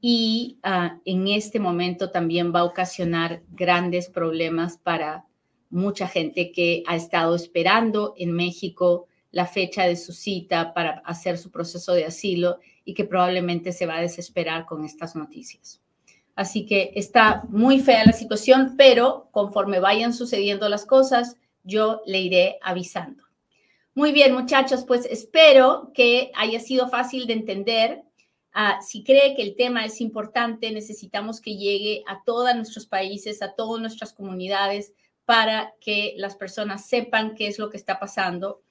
y 0.00 0.58
ah, 0.62 0.98
en 1.04 1.28
este 1.28 1.60
momento 1.60 2.10
también 2.10 2.52
va 2.54 2.60
a 2.60 2.64
ocasionar 2.64 3.42
grandes 3.50 4.08
problemas 4.08 4.78
para 4.78 5.24
mucha 5.70 6.08
gente 6.08 6.52
que 6.52 6.82
ha 6.86 6.96
estado 6.96 7.34
esperando 7.34 8.14
en 8.16 8.32
México 8.32 9.07
la 9.30 9.46
fecha 9.46 9.84
de 9.84 9.96
su 9.96 10.12
cita 10.12 10.72
para 10.72 11.02
hacer 11.04 11.38
su 11.38 11.50
proceso 11.50 11.92
de 11.92 12.06
asilo 12.06 12.58
y 12.84 12.94
que 12.94 13.04
probablemente 13.04 13.72
se 13.72 13.86
va 13.86 13.96
a 13.96 14.00
desesperar 14.00 14.64
con 14.66 14.84
estas 14.84 15.14
noticias. 15.14 15.82
Así 16.34 16.66
que 16.66 16.92
está 16.94 17.42
muy 17.48 17.80
fea 17.80 18.06
la 18.06 18.12
situación, 18.12 18.74
pero 18.76 19.28
conforme 19.32 19.80
vayan 19.80 20.14
sucediendo 20.14 20.68
las 20.68 20.86
cosas, 20.86 21.36
yo 21.64 22.00
le 22.06 22.20
iré 22.20 22.58
avisando. 22.62 23.24
Muy 23.94 24.12
bien, 24.12 24.32
muchachos, 24.32 24.84
pues 24.86 25.04
espero 25.06 25.90
que 25.92 26.30
haya 26.36 26.60
sido 26.60 26.88
fácil 26.88 27.26
de 27.26 27.32
entender. 27.32 28.04
Ah, 28.52 28.78
si 28.80 29.02
cree 29.02 29.34
que 29.34 29.42
el 29.42 29.56
tema 29.56 29.84
es 29.84 30.00
importante, 30.00 30.70
necesitamos 30.70 31.40
que 31.40 31.56
llegue 31.56 32.04
a 32.06 32.22
todos 32.24 32.54
nuestros 32.54 32.86
países, 32.86 33.42
a 33.42 33.54
todas 33.54 33.80
nuestras 33.80 34.12
comunidades, 34.12 34.92
para 35.24 35.74
que 35.80 36.14
las 36.16 36.36
personas 36.36 36.86
sepan 36.86 37.34
qué 37.34 37.48
es 37.48 37.58
lo 37.58 37.68
que 37.68 37.76
está 37.76 37.98
pasando 37.98 38.62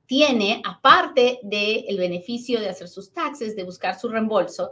tiene, 0.07 0.63
aparte 0.65 1.41
del 1.43 1.99
beneficio 1.99 2.61
de 2.61 2.69
hacer 2.69 2.87
sus 2.89 3.13
taxes, 3.13 3.57
de 3.57 3.65
buscar 3.65 3.99
su 3.99 4.09
reembolso, 4.09 4.71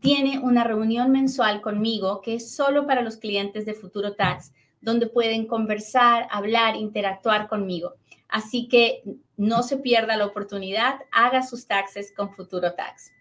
tiene 0.00 0.38
una 0.38 0.64
reunión 0.64 1.10
mensual 1.10 1.60
conmigo 1.60 2.20
que 2.20 2.34
es 2.34 2.54
solo 2.54 2.86
para 2.86 3.02
los 3.02 3.16
clientes 3.16 3.66
de 3.66 3.74
Futuro 3.74 4.14
Tax, 4.14 4.52
donde 4.80 5.08
pueden 5.08 5.46
conversar, 5.46 6.28
hablar, 6.30 6.76
interactuar 6.76 7.48
conmigo. 7.48 7.94
Así 8.28 8.68
que 8.68 9.02
no 9.36 9.62
se 9.62 9.78
pierda 9.78 10.16
la 10.16 10.26
oportunidad, 10.26 11.00
haga 11.10 11.42
sus 11.42 11.66
taxes 11.66 12.12
con 12.14 12.32
Futuro 12.34 12.74
Tax. 12.74 13.12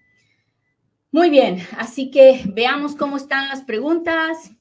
Muy 1.11 1.29
bien, 1.29 1.65
así 1.77 2.11
que 2.11 2.41
veamos 2.45 2.95
cómo 2.95 3.17
están 3.17 3.47
las 3.47 3.63
preguntas. 3.63 4.51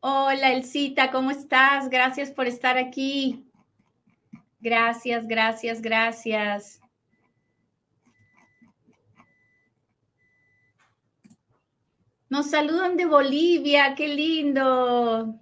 Hola, 0.00 0.52
Elcita, 0.52 1.10
¿cómo 1.10 1.32
estás? 1.32 1.88
Gracias 1.88 2.30
por 2.30 2.46
estar 2.46 2.78
aquí. 2.78 3.44
Gracias, 4.58 5.26
gracias, 5.26 5.82
gracias. 5.82 6.80
Nos 12.28 12.50
saludan 12.50 12.96
de 12.96 13.06
Bolivia, 13.06 13.94
qué 13.94 14.08
lindo. 14.08 15.40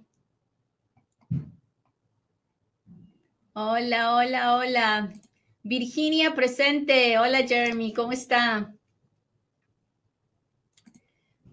Hola, 3.53 4.15
hola, 4.15 4.55
hola. 4.55 5.13
Virginia 5.63 6.35
presente. 6.35 7.17
Hola, 7.17 7.39
Jeremy, 7.39 7.91
¿cómo 7.93 8.11
está? 8.11 8.75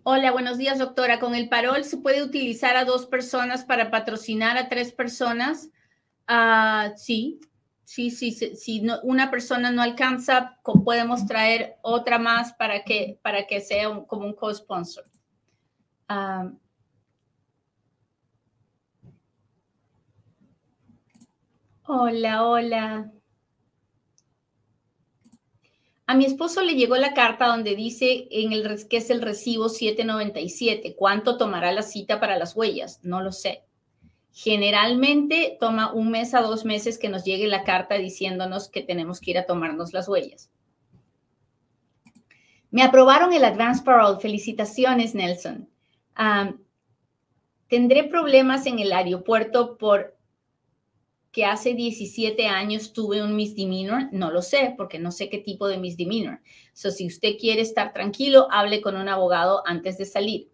Hola, 0.02 0.32
buenos 0.32 0.58
días, 0.58 0.78
doctora. 0.78 1.18
¿Con 1.20 1.34
el 1.34 1.48
parol 1.48 1.84
se 1.84 1.96
puede 1.96 2.22
utilizar 2.22 2.76
a 2.76 2.84
dos 2.84 3.06
personas 3.06 3.64
para 3.64 3.90
patrocinar 3.90 4.58
a 4.58 4.68
tres 4.68 4.92
personas? 4.92 5.70
Ah, 6.26 6.92
sí, 6.96 7.40
sí, 8.10 8.32
sí. 8.32 8.56
Si 8.56 8.82
una 9.02 9.30
persona 9.30 9.70
no 9.70 9.82
alcanza, 9.82 10.58
podemos 10.62 11.26
traer 11.26 11.76
otra 11.82 12.18
más 12.18 12.54
para 12.54 12.84
que, 12.84 13.18
para 13.22 13.46
que 13.46 13.60
sea 13.60 13.88
como 14.06 14.24
un 14.24 14.34
co-sponsor. 14.34 15.04
Ah, 16.08 16.50
hola, 21.86 22.46
hola. 22.46 23.12
A 26.06 26.14
mi 26.14 26.24
esposo 26.24 26.62
le 26.62 26.74
llegó 26.74 26.96
la 26.96 27.12
carta 27.12 27.46
donde 27.46 27.76
dice 27.76 28.26
en 28.30 28.52
el 28.52 28.88
que 28.88 28.96
es 28.96 29.10
el 29.10 29.20
recibo 29.20 29.68
797. 29.68 30.96
¿Cuánto 30.96 31.36
tomará 31.36 31.72
la 31.72 31.82
cita 31.82 32.20
para 32.20 32.38
las 32.38 32.56
huellas? 32.56 33.00
No 33.02 33.20
lo 33.20 33.32
sé. 33.32 33.64
Generalmente 34.32 35.58
toma 35.60 35.92
un 35.92 36.10
mes 36.10 36.32
a 36.32 36.40
dos 36.40 36.64
meses 36.64 36.98
que 36.98 37.10
nos 37.10 37.24
llegue 37.24 37.46
la 37.46 37.64
carta 37.64 37.96
diciéndonos 37.96 38.70
que 38.70 38.82
tenemos 38.82 39.20
que 39.20 39.32
ir 39.32 39.38
a 39.38 39.46
tomarnos 39.46 39.92
las 39.92 40.08
huellas. 40.08 40.50
Me 42.70 42.82
aprobaron 42.82 43.34
el 43.34 43.44
Advance 43.44 43.84
Parole. 43.84 44.20
Felicitaciones, 44.20 45.14
Nelson. 45.14 45.68
tendré 47.68 48.04
problemas 48.04 48.66
en 48.66 48.78
el 48.78 48.92
aeropuerto 48.92 49.76
por 49.76 50.16
que 51.32 51.46
hace 51.46 51.74
17 51.74 52.46
años 52.46 52.92
tuve 52.92 53.22
un 53.22 53.34
misdemeanor, 53.34 54.08
no 54.12 54.30
lo 54.30 54.42
sé, 54.42 54.74
porque 54.76 54.98
no 54.98 55.10
sé 55.10 55.30
qué 55.30 55.38
tipo 55.38 55.66
de 55.66 55.78
misdemeanor. 55.78 56.40
So, 56.74 56.90
si 56.90 57.06
usted 57.06 57.36
quiere 57.40 57.62
estar 57.62 57.94
tranquilo, 57.94 58.48
hable 58.50 58.82
con 58.82 58.96
un 58.96 59.08
abogado 59.08 59.62
antes 59.66 59.96
de 59.96 60.04
salir. 60.04 60.51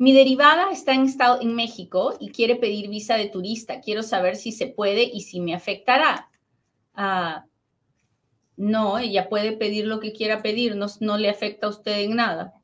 Mi 0.00 0.14
derivada 0.14 0.70
está 0.72 0.94
en, 0.94 1.04
estado, 1.04 1.42
en 1.42 1.54
México 1.54 2.16
y 2.18 2.30
quiere 2.30 2.56
pedir 2.56 2.88
visa 2.88 3.16
de 3.18 3.28
turista. 3.28 3.82
Quiero 3.82 4.02
saber 4.02 4.36
si 4.36 4.50
se 4.50 4.66
puede 4.66 5.02
y 5.02 5.20
si 5.20 5.42
me 5.42 5.54
afectará. 5.54 6.30
Ah, 6.94 7.44
no, 8.56 8.98
ella 8.98 9.28
puede 9.28 9.52
pedir 9.52 9.86
lo 9.86 10.00
que 10.00 10.14
quiera 10.14 10.40
pedir, 10.40 10.74
no, 10.74 10.86
no 11.00 11.18
le 11.18 11.28
afecta 11.28 11.66
a 11.66 11.70
usted 11.70 12.00
en 12.00 12.16
nada. 12.16 12.54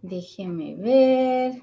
Déjeme 0.00 0.74
ver. 0.74 1.60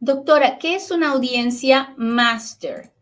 Doctora, 0.00 0.58
¿qué 0.58 0.74
es 0.76 0.90
una 0.90 1.10
audiencia 1.10 1.92
master? 1.98 2.94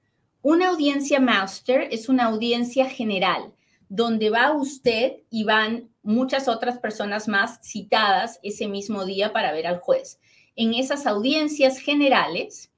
Una 0.48 0.68
audiencia 0.68 1.18
master 1.18 1.88
es 1.90 2.08
una 2.08 2.26
audiencia 2.26 2.88
general 2.88 3.52
donde 3.88 4.30
va 4.30 4.52
usted 4.52 5.14
y 5.28 5.42
van 5.42 5.90
muchas 6.04 6.46
otras 6.46 6.78
personas 6.78 7.26
más 7.26 7.58
citadas 7.64 8.38
ese 8.44 8.68
mismo 8.68 9.04
día 9.04 9.32
para 9.32 9.50
ver 9.50 9.66
al 9.66 9.80
juez. 9.80 10.20
En 10.54 10.74
esas 10.74 11.04
audiencias 11.08 11.80
generales, 11.80 12.70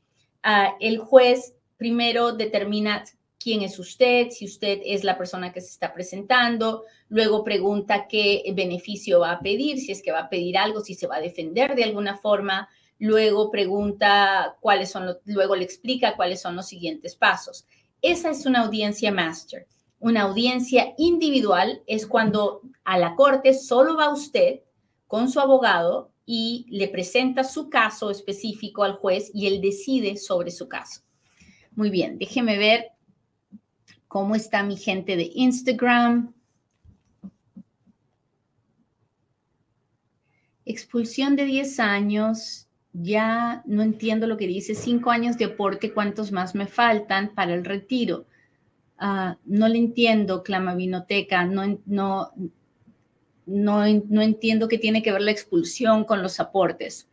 ah, 0.43 0.77
el 0.81 0.97
juez 0.97 1.57
primero 1.77 2.33
determina 2.33 3.05
quién 3.39 3.61
es 3.61 3.79
usted, 3.79 4.31
si 4.31 4.47
usted 4.47 4.81
es 4.83 5.05
la 5.05 5.19
persona 5.19 5.53
que 5.53 5.61
se 5.61 5.69
está 5.69 5.93
presentando, 5.93 6.85
luego 7.11 7.45
pregunta 7.45 8.07
qué 8.09 8.51
beneficio 8.57 9.21
va 9.21 9.33
a 9.33 9.41
pedir, 9.41 9.79
si 9.79 9.93
es 9.93 10.01
que 10.01 10.11
va 10.11 10.21
a 10.21 10.31
pedir 10.31 10.57
algo, 10.57 10.81
si 10.81 10.95
se 10.95 11.07
va 11.07 11.17
a 11.17 11.21
defender 11.21 11.75
de 11.75 11.85
alguna 11.85 12.17
forma, 12.17 12.71
luego 12.99 13.51
pregunta 13.51 14.57
cuáles 14.61 14.91
son, 14.91 15.17
luego 15.25 15.57
le 15.57 15.65
explica 15.65 16.17
cuáles 16.17 16.41
son 16.41 16.57
los 16.57 16.67
siguientes 16.67 17.17
pasos. 17.17 17.67
Esa 18.03 18.31
es 18.31 18.47
una 18.47 18.61
audiencia 18.61 19.13
master. 19.13 19.67
Una 20.01 20.23
audiencia 20.23 20.95
individual 20.97 21.83
es 21.87 22.07
cuando 22.07 22.63
a 22.85 22.99
la 22.99 23.17
corte 23.17 23.53
solo 23.55 23.97
va 23.97 24.13
usted 24.13 24.61
con 25.07 25.29
su 25.29 25.41
abogado 25.41 26.13
y 26.25 26.67
le 26.69 26.89
presenta 26.89 27.43
su 27.43 27.69
caso 27.69 28.11
específico 28.11 28.85
al 28.85 28.95
juez 28.95 29.31
y 29.35 29.47
él 29.47 29.61
decide 29.61 30.17
sobre 30.17 30.51
su 30.51 30.69
caso. 30.69 31.03
Muy 31.73 31.91
bien, 31.91 32.19
déjeme 32.19 32.59
ver 32.59 32.93
cómo 34.07 34.35
está 34.35 34.63
mi 34.63 34.77
gente 34.77 35.17
de 35.17 35.31
Instagram. 35.35 36.35
Expulsión 40.65 41.35
de 41.35 41.45
10 41.45 41.81
años 41.81 42.68
ya 42.93 43.63
no 43.67 43.83
entiendo 43.83 44.27
lo 44.27 44.37
que 44.37 44.47
dice, 44.47 44.75
cinco 44.75 45.11
años 45.11 45.37
de 45.39 45.47
aporte, 45.47 45.93
¿cuántos 45.93 46.33
más 46.33 46.55
me 46.55 46.67
faltan 46.67 47.35
para 47.35 47.55
el 47.55 47.65
retiro? 47.65 48.27
Ah, 48.99 49.39
no 49.45 49.69
le 49.69 49.79
entiendo, 49.79 50.43
clama 50.43 50.75
Vinoteca, 50.75 51.45
no, 51.45 51.79
no, 51.87 52.33
no, 53.47 53.85
entiendo 53.85 54.69
qué 54.69 54.79
tiene 54.79 55.03
que 55.03 55.13
ver 55.13 55.23
la 55.23 55.31
expulsión 55.31 56.05
con 56.05 56.23
los 56.23 56.41
aportes. 56.41 57.09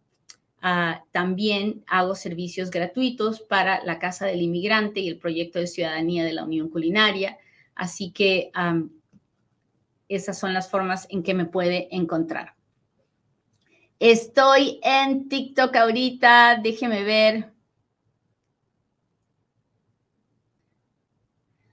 Ah, 0.61 1.05
también 1.13 1.85
hago 1.87 2.15
servicios 2.15 2.69
gratuitos 2.69 3.39
para 3.39 3.81
la 3.85 3.97
Casa 3.97 4.25
del 4.25 4.41
Inmigrante 4.41 4.99
y 4.99 5.07
el 5.07 5.19
proyecto 5.19 5.57
de 5.57 5.67
ciudadanía 5.67 6.25
de 6.25 6.33
la 6.33 6.43
Unión 6.43 6.67
Culinaria. 6.67 7.37
Así 7.75 8.11
que 8.11 8.51
esas 10.09 10.37
son 10.37 10.53
las 10.53 10.69
formas 10.69 11.07
en 11.09 11.23
que 11.23 11.33
me 11.33 11.45
puede 11.45 11.87
encontrar. 11.95 12.58
Estoy 13.99 14.79
en 14.81 15.27
TikTok 15.27 15.75
ahorita, 15.75 16.61
déjeme 16.63 17.03
ver. 17.03 17.51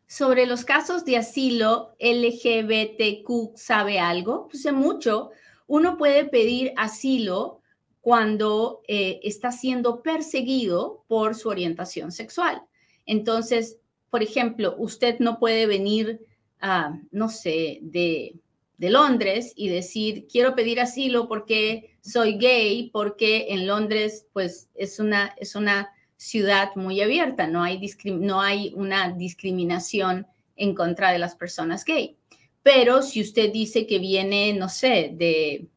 Sobre 0.08 0.46
los 0.46 0.64
casos 0.64 1.04
de 1.04 1.18
asilo 1.18 1.94
LGBTQ, 2.00 3.56
¿sabe 3.56 4.00
algo? 4.00 4.48
Pues 4.48 4.62
sé 4.62 4.72
mucho. 4.72 5.30
Uno 5.68 5.96
puede 5.96 6.24
pedir 6.24 6.72
asilo 6.76 7.60
cuando 8.00 8.82
eh, 8.88 9.20
está 9.22 9.52
siendo 9.52 10.02
perseguido 10.02 11.04
por 11.06 11.36
su 11.36 11.48
orientación 11.48 12.10
sexual. 12.10 12.60
Entonces, 13.04 13.78
por 14.10 14.24
ejemplo, 14.24 14.74
usted 14.78 15.20
no 15.20 15.38
puede 15.38 15.66
venir, 15.66 16.26
a, 16.60 16.98
no 17.12 17.28
sé, 17.28 17.78
de, 17.82 18.34
de 18.78 18.90
Londres 18.90 19.52
y 19.56 19.68
decir, 19.68 20.26
quiero 20.30 20.54
pedir 20.54 20.80
asilo 20.80 21.28
porque 21.28 21.96
soy 22.00 22.36
gay, 22.38 22.90
porque 22.92 23.46
en 23.50 23.66
Londres, 23.66 24.26
pues, 24.32 24.68
es 24.74 24.98
una, 24.98 25.34
es 25.38 25.54
una 25.54 25.90
ciudad 26.16 26.70
muy 26.76 27.00
abierta, 27.00 27.46
no 27.46 27.62
hay, 27.62 27.80
no 28.04 28.40
hay 28.40 28.72
una 28.74 29.10
discriminación 29.12 30.26
en 30.56 30.74
contra 30.74 31.12
de 31.12 31.18
las 31.18 31.36
personas 31.36 31.84
gay. 31.84 32.16
Pero 32.62 33.02
si 33.02 33.20
usted 33.20 33.52
dice 33.52 33.86
que 33.86 33.98
viene, 33.98 34.52
no 34.52 34.68
sé, 34.68 35.10
de 35.14 35.68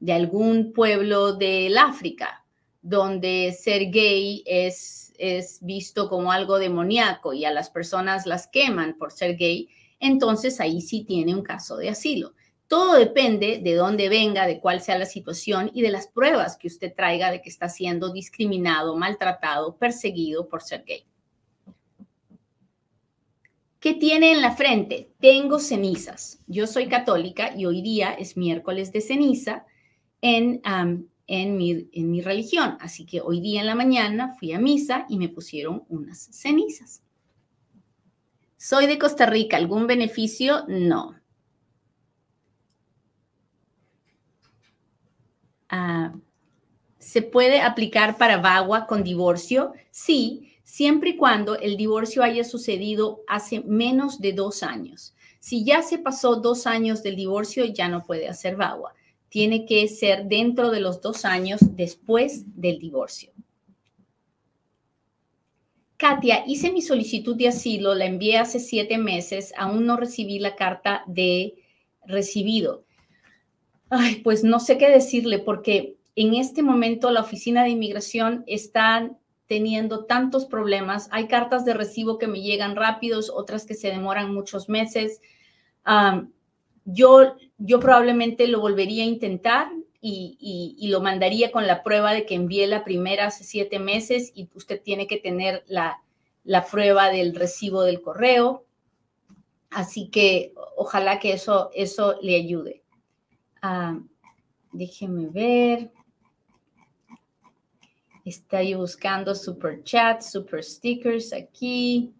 de 0.00 0.12
algún 0.12 0.72
pueblo 0.72 1.34
del 1.34 1.76
África, 1.78 2.44
donde 2.82 3.52
ser 3.58 3.90
gay 3.90 4.42
es, 4.46 5.12
es 5.18 5.58
visto 5.62 6.08
como 6.08 6.32
algo 6.32 6.58
demoníaco 6.58 7.32
y 7.32 7.44
a 7.44 7.50
las 7.50 7.70
personas 7.70 8.26
las 8.26 8.46
queman 8.46 8.96
por 8.98 9.12
ser 9.12 9.36
gay, 9.36 9.68
entonces 10.00 10.60
ahí 10.60 10.80
sí 10.80 11.04
tiene 11.04 11.34
un 11.34 11.42
caso 11.42 11.76
de 11.76 11.88
asilo. 11.88 12.34
Todo 12.68 12.94
depende 12.94 13.60
de 13.62 13.74
dónde 13.74 14.08
venga, 14.08 14.46
de 14.46 14.60
cuál 14.60 14.80
sea 14.80 14.98
la 14.98 15.06
situación 15.06 15.70
y 15.72 15.82
de 15.82 15.90
las 15.90 16.08
pruebas 16.08 16.56
que 16.56 16.66
usted 16.66 16.92
traiga 16.94 17.30
de 17.30 17.40
que 17.40 17.48
está 17.48 17.68
siendo 17.68 18.12
discriminado, 18.12 18.96
maltratado, 18.96 19.76
perseguido 19.76 20.48
por 20.48 20.62
ser 20.62 20.84
gay. 20.84 21.04
¿Qué 23.78 23.94
tiene 23.94 24.32
en 24.32 24.42
la 24.42 24.56
frente? 24.56 25.12
Tengo 25.20 25.60
cenizas. 25.60 26.40
Yo 26.48 26.66
soy 26.66 26.88
católica 26.88 27.54
y 27.56 27.66
hoy 27.66 27.82
día 27.82 28.14
es 28.14 28.36
miércoles 28.36 28.90
de 28.90 29.00
ceniza 29.00 29.64
en, 30.20 30.60
en, 31.28 31.56
mi, 31.56 32.20
religión. 32.20 32.78
Así 32.80 33.06
que 33.06 33.20
hoy 33.20 33.40
día 33.40 33.60
en 33.60 33.66
la 33.66 33.76
mañana 33.76 34.34
fui 34.40 34.52
a 34.52 34.58
misa 34.58 35.06
y 35.08 35.18
me 35.18 35.28
pusieron 35.28 35.84
unas 35.88 36.18
cenizas. 36.32 37.04
Soy 38.68 38.88
de 38.88 38.98
Costa 38.98 39.26
Rica. 39.26 39.56
¿Algún 39.56 39.86
beneficio? 39.86 40.64
No. 40.66 41.14
Ah, 45.68 46.12
¿Se 46.98 47.22
puede 47.22 47.60
aplicar 47.60 48.18
para 48.18 48.38
VAWA 48.38 48.88
con 48.88 49.04
divorcio? 49.04 49.72
Sí, 49.92 50.56
siempre 50.64 51.10
y 51.10 51.16
cuando 51.16 51.54
el 51.54 51.76
divorcio 51.76 52.24
haya 52.24 52.42
sucedido 52.42 53.20
hace 53.28 53.60
menos 53.60 54.18
de 54.18 54.32
dos 54.32 54.64
años. 54.64 55.14
Si 55.38 55.64
ya 55.64 55.82
se 55.82 55.98
pasó 55.98 56.34
dos 56.34 56.66
años 56.66 57.04
del 57.04 57.14
divorcio, 57.14 57.66
ya 57.66 57.88
no 57.88 58.02
puede 58.02 58.28
hacer 58.28 58.56
VAWA 58.56 58.96
tiene 59.28 59.66
que 59.66 59.86
ser 59.88 60.26
dentro 60.26 60.70
de 60.70 60.80
los 60.80 61.02
dos 61.02 61.24
años 61.24 61.60
después 61.60 62.44
del 62.58 62.78
divorcio. 62.78 63.32
Katia, 65.96 66.44
hice 66.46 66.72
mi 66.72 66.82
solicitud 66.82 67.36
de 67.36 67.48
asilo, 67.48 67.94
la 67.94 68.04
envié 68.04 68.38
hace 68.38 68.60
siete 68.60 68.98
meses, 68.98 69.52
aún 69.56 69.86
no 69.86 69.96
recibí 69.96 70.38
la 70.38 70.54
carta 70.54 71.02
de 71.06 71.54
recibido. 72.04 72.84
Ay, 73.88 74.16
pues 74.16 74.44
no 74.44 74.60
sé 74.60 74.78
qué 74.78 74.90
decirle 74.90 75.38
porque 75.38 75.96
en 76.14 76.34
este 76.34 76.62
momento 76.62 77.10
la 77.10 77.20
oficina 77.20 77.62
de 77.62 77.70
inmigración 77.70 78.44
está 78.46 79.10
teniendo 79.46 80.04
tantos 80.04 80.44
problemas. 80.44 81.08
Hay 81.12 81.28
cartas 81.28 81.64
de 81.64 81.72
recibo 81.72 82.18
que 82.18 82.26
me 82.26 82.42
llegan 82.42 82.76
rápidos, 82.76 83.30
otras 83.30 83.64
que 83.64 83.74
se 83.74 83.88
demoran 83.88 84.34
muchos 84.34 84.68
meses. 84.68 85.20
yo 86.84 87.36
yo 87.58 87.80
probablemente 87.80 88.48
lo 88.48 88.60
volvería 88.60 89.04
a 89.04 89.06
intentar 89.06 89.68
y, 90.08 90.88
lo 90.88 91.00
mandaría 91.00 91.50
con 91.50 91.66
la 91.66 91.82
prueba 91.82 92.12
de 92.12 92.26
que 92.26 92.34
envié 92.34 92.66
la 92.66 92.84
primera 92.84 93.26
hace 93.26 93.44
siete 93.44 93.78
meses 93.78 94.32
y 94.34 94.48
usted 94.54 94.80
tiene 94.80 95.06
que 95.06 95.18
tener 95.18 95.64
la, 95.66 96.00
prueba 96.70 97.10
del 97.10 97.34
recibo 97.34 97.82
del 97.82 98.00
correo. 98.00 98.64
Así 99.70 100.08
que 100.08 100.54
ojalá 100.76 101.18
que 101.18 101.32
eso, 101.32 101.70
eso 101.74 102.18
le 102.22 102.36
ayude. 102.36 102.82
Ah, 103.62 103.98
déjeme 104.72 105.28
ver. 105.28 105.90
Estoy 108.24 108.74
buscando 108.74 109.34
super 109.34 109.82
chat, 109.82 110.22
super 110.22 110.62
stickers 110.62 111.32
aquí. 111.32 112.12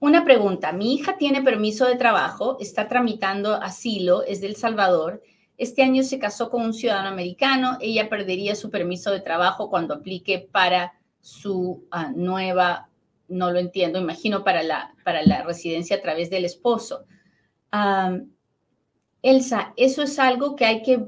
Una 0.00 0.24
pregunta, 0.24 0.72
mi 0.72 0.94
hija 0.94 1.16
tiene 1.16 1.42
permiso 1.42 1.86
de 1.86 1.94
trabajo, 1.94 2.56
está 2.58 2.88
tramitando 2.88 3.54
asilo, 3.54 4.24
es 4.24 4.40
del 4.40 4.56
Salvador. 4.56 5.22
Este 5.62 5.84
año 5.84 6.02
se 6.02 6.18
casó 6.18 6.50
con 6.50 6.62
un 6.62 6.74
ciudadano 6.74 7.10
americano, 7.10 7.78
ella 7.80 8.08
perdería 8.08 8.56
su 8.56 8.68
permiso 8.68 9.12
de 9.12 9.20
trabajo 9.20 9.70
cuando 9.70 9.94
aplique 9.94 10.48
para 10.50 10.94
su 11.20 11.86
ah, 11.92 12.10
nueva, 12.12 12.88
no 13.28 13.52
lo 13.52 13.60
entiendo, 13.60 14.00
imagino 14.00 14.42
para 14.42 14.64
la, 14.64 14.92
para 15.04 15.22
la 15.22 15.44
residencia 15.44 15.98
a 15.98 16.02
través 16.02 16.30
del 16.30 16.44
esposo. 16.44 17.04
Elsa, 19.22 19.72
eso 19.76 20.02
es 20.02 20.18
algo 20.18 20.56
que 20.56 20.64
hay 20.64 20.82
que 20.82 21.06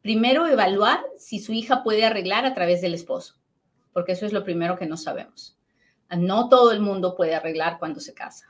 primero 0.00 0.46
evaluar 0.46 1.00
si 1.18 1.38
su 1.38 1.52
hija 1.52 1.82
puede 1.82 2.06
arreglar 2.06 2.46
a 2.46 2.54
través 2.54 2.80
del 2.80 2.94
esposo, 2.94 3.34
porque 3.92 4.12
eso 4.12 4.24
es 4.24 4.32
lo 4.32 4.44
primero 4.44 4.78
que 4.78 4.86
no 4.86 4.96
sabemos. 4.96 5.58
No 6.08 6.48
todo 6.48 6.72
el 6.72 6.80
mundo 6.80 7.16
puede 7.16 7.34
arreglar 7.34 7.78
cuando 7.78 8.00
se 8.00 8.14
casa. 8.14 8.46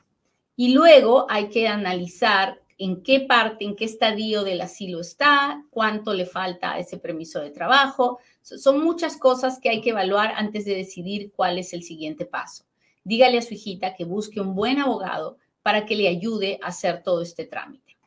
Y 0.54 0.74
luego 0.74 1.26
hay 1.28 1.48
que 1.48 1.66
analizar 1.66 2.59
en 2.80 3.02
qué 3.02 3.20
parte, 3.20 3.66
en 3.66 3.76
qué 3.76 3.84
estadio 3.84 4.42
del 4.42 4.62
asilo 4.62 5.00
está, 5.00 5.62
cuánto 5.68 6.14
le 6.14 6.24
falta 6.24 6.72
a 6.72 6.78
ese 6.78 6.96
permiso 6.96 7.38
de 7.38 7.50
trabajo. 7.50 8.18
Son 8.40 8.82
muchas 8.82 9.18
cosas 9.18 9.60
que 9.60 9.68
hay 9.68 9.82
que 9.82 9.90
evaluar 9.90 10.32
antes 10.34 10.64
de 10.64 10.74
decidir 10.74 11.30
cuál 11.36 11.58
es 11.58 11.74
el 11.74 11.82
siguiente 11.82 12.24
paso. 12.24 12.64
Dígale 13.04 13.36
a 13.36 13.42
su 13.42 13.52
hijita 13.52 13.94
que 13.94 14.04
busque 14.04 14.40
un 14.40 14.54
buen 14.54 14.80
abogado 14.80 15.36
para 15.62 15.84
que 15.84 15.94
le 15.94 16.08
ayude 16.08 16.58
a 16.62 16.68
hacer 16.68 17.02
todo 17.02 17.20
este 17.20 17.44
trámite. 17.44 17.98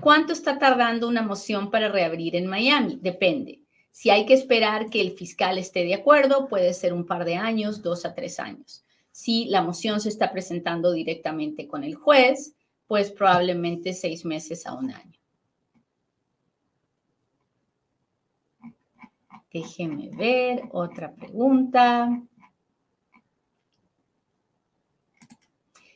¿Cuánto 0.00 0.32
está 0.32 0.58
tardando 0.58 1.08
una 1.08 1.20
moción 1.20 1.70
para 1.70 1.90
reabrir 1.90 2.36
en 2.36 2.46
Miami? 2.46 2.98
Depende. 3.02 3.60
Si 3.90 4.08
hay 4.08 4.24
que 4.24 4.32
esperar 4.32 4.88
que 4.88 5.02
el 5.02 5.10
fiscal 5.10 5.58
esté 5.58 5.84
de 5.84 5.94
acuerdo, 5.94 6.48
puede 6.48 6.72
ser 6.72 6.94
un 6.94 7.04
par 7.04 7.26
de 7.26 7.36
años, 7.36 7.82
dos 7.82 8.06
a 8.06 8.14
tres 8.14 8.40
años. 8.40 8.85
Si 9.16 9.46
la 9.46 9.62
moción 9.62 9.98
se 9.98 10.10
está 10.10 10.30
presentando 10.30 10.92
directamente 10.92 11.66
con 11.66 11.84
el 11.84 11.94
juez, 11.94 12.54
pues 12.86 13.10
probablemente 13.10 13.94
seis 13.94 14.26
meses 14.26 14.66
a 14.66 14.74
un 14.74 14.90
año. 14.90 15.18
Déjeme 19.50 20.10
ver 20.10 20.64
otra 20.70 21.14
pregunta. 21.14 22.22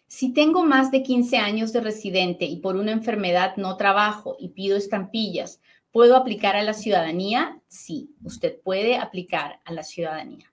Si 0.07 0.33
tengo 0.33 0.65
más 0.65 0.91
de 0.91 1.03
15 1.03 1.37
años 1.37 1.75
de 1.75 1.83
residente 1.83 2.47
y 2.47 2.57
por 2.57 2.77
una 2.77 2.93
enfermedad 2.93 3.59
no 3.59 3.77
trabajo 3.77 4.37
y 4.39 4.49
pido 4.49 4.79
estampillas, 4.79 5.61
¿Puedo 5.93 6.17
aplicar 6.17 6.55
a 6.55 6.63
la 6.63 6.73
ciudadanía? 6.73 7.61
Sí, 7.67 8.15
usted 8.23 8.61
puede 8.63 8.97
aplicar 8.97 9.61
a 9.65 9.73
la 9.73 9.83
ciudadanía. 9.83 10.51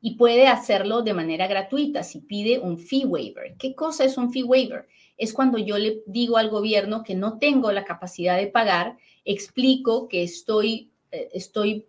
Y 0.00 0.16
puede 0.16 0.46
hacerlo 0.46 1.02
de 1.02 1.14
manera 1.14 1.46
gratuita 1.46 2.02
si 2.02 2.20
pide 2.20 2.58
un 2.58 2.78
fee 2.78 3.04
waiver. 3.04 3.56
¿Qué 3.58 3.74
cosa 3.74 4.04
es 4.04 4.18
un 4.18 4.30
fee 4.30 4.42
waiver? 4.42 4.86
Es 5.16 5.32
cuando 5.32 5.58
yo 5.58 5.78
le 5.78 6.02
digo 6.06 6.36
al 6.36 6.50
gobierno 6.50 7.02
que 7.02 7.14
no 7.14 7.38
tengo 7.38 7.72
la 7.72 7.84
capacidad 7.84 8.36
de 8.36 8.46
pagar, 8.46 8.96
explico 9.24 10.08
que 10.08 10.22
estoy, 10.22 10.90
eh, 11.10 11.28
estoy, 11.32 11.86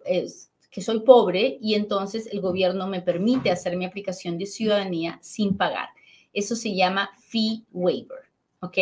que 0.72 0.82
soy 0.82 1.02
pobre 1.02 1.58
y 1.62 1.76
entonces 1.76 2.28
el 2.32 2.42
gobierno 2.42 2.88
me 2.88 3.02
permite 3.02 3.52
hacer 3.52 3.76
mi 3.76 3.86
aplicación 3.86 4.38
de 4.38 4.46
ciudadanía 4.46 5.20
sin 5.22 5.58
pagar. 5.58 5.90
Eso 6.34 6.56
se 6.56 6.76
llama 6.76 7.10
fee 7.20 7.64
waiver, 7.72 8.20
¿ok? 8.62 8.78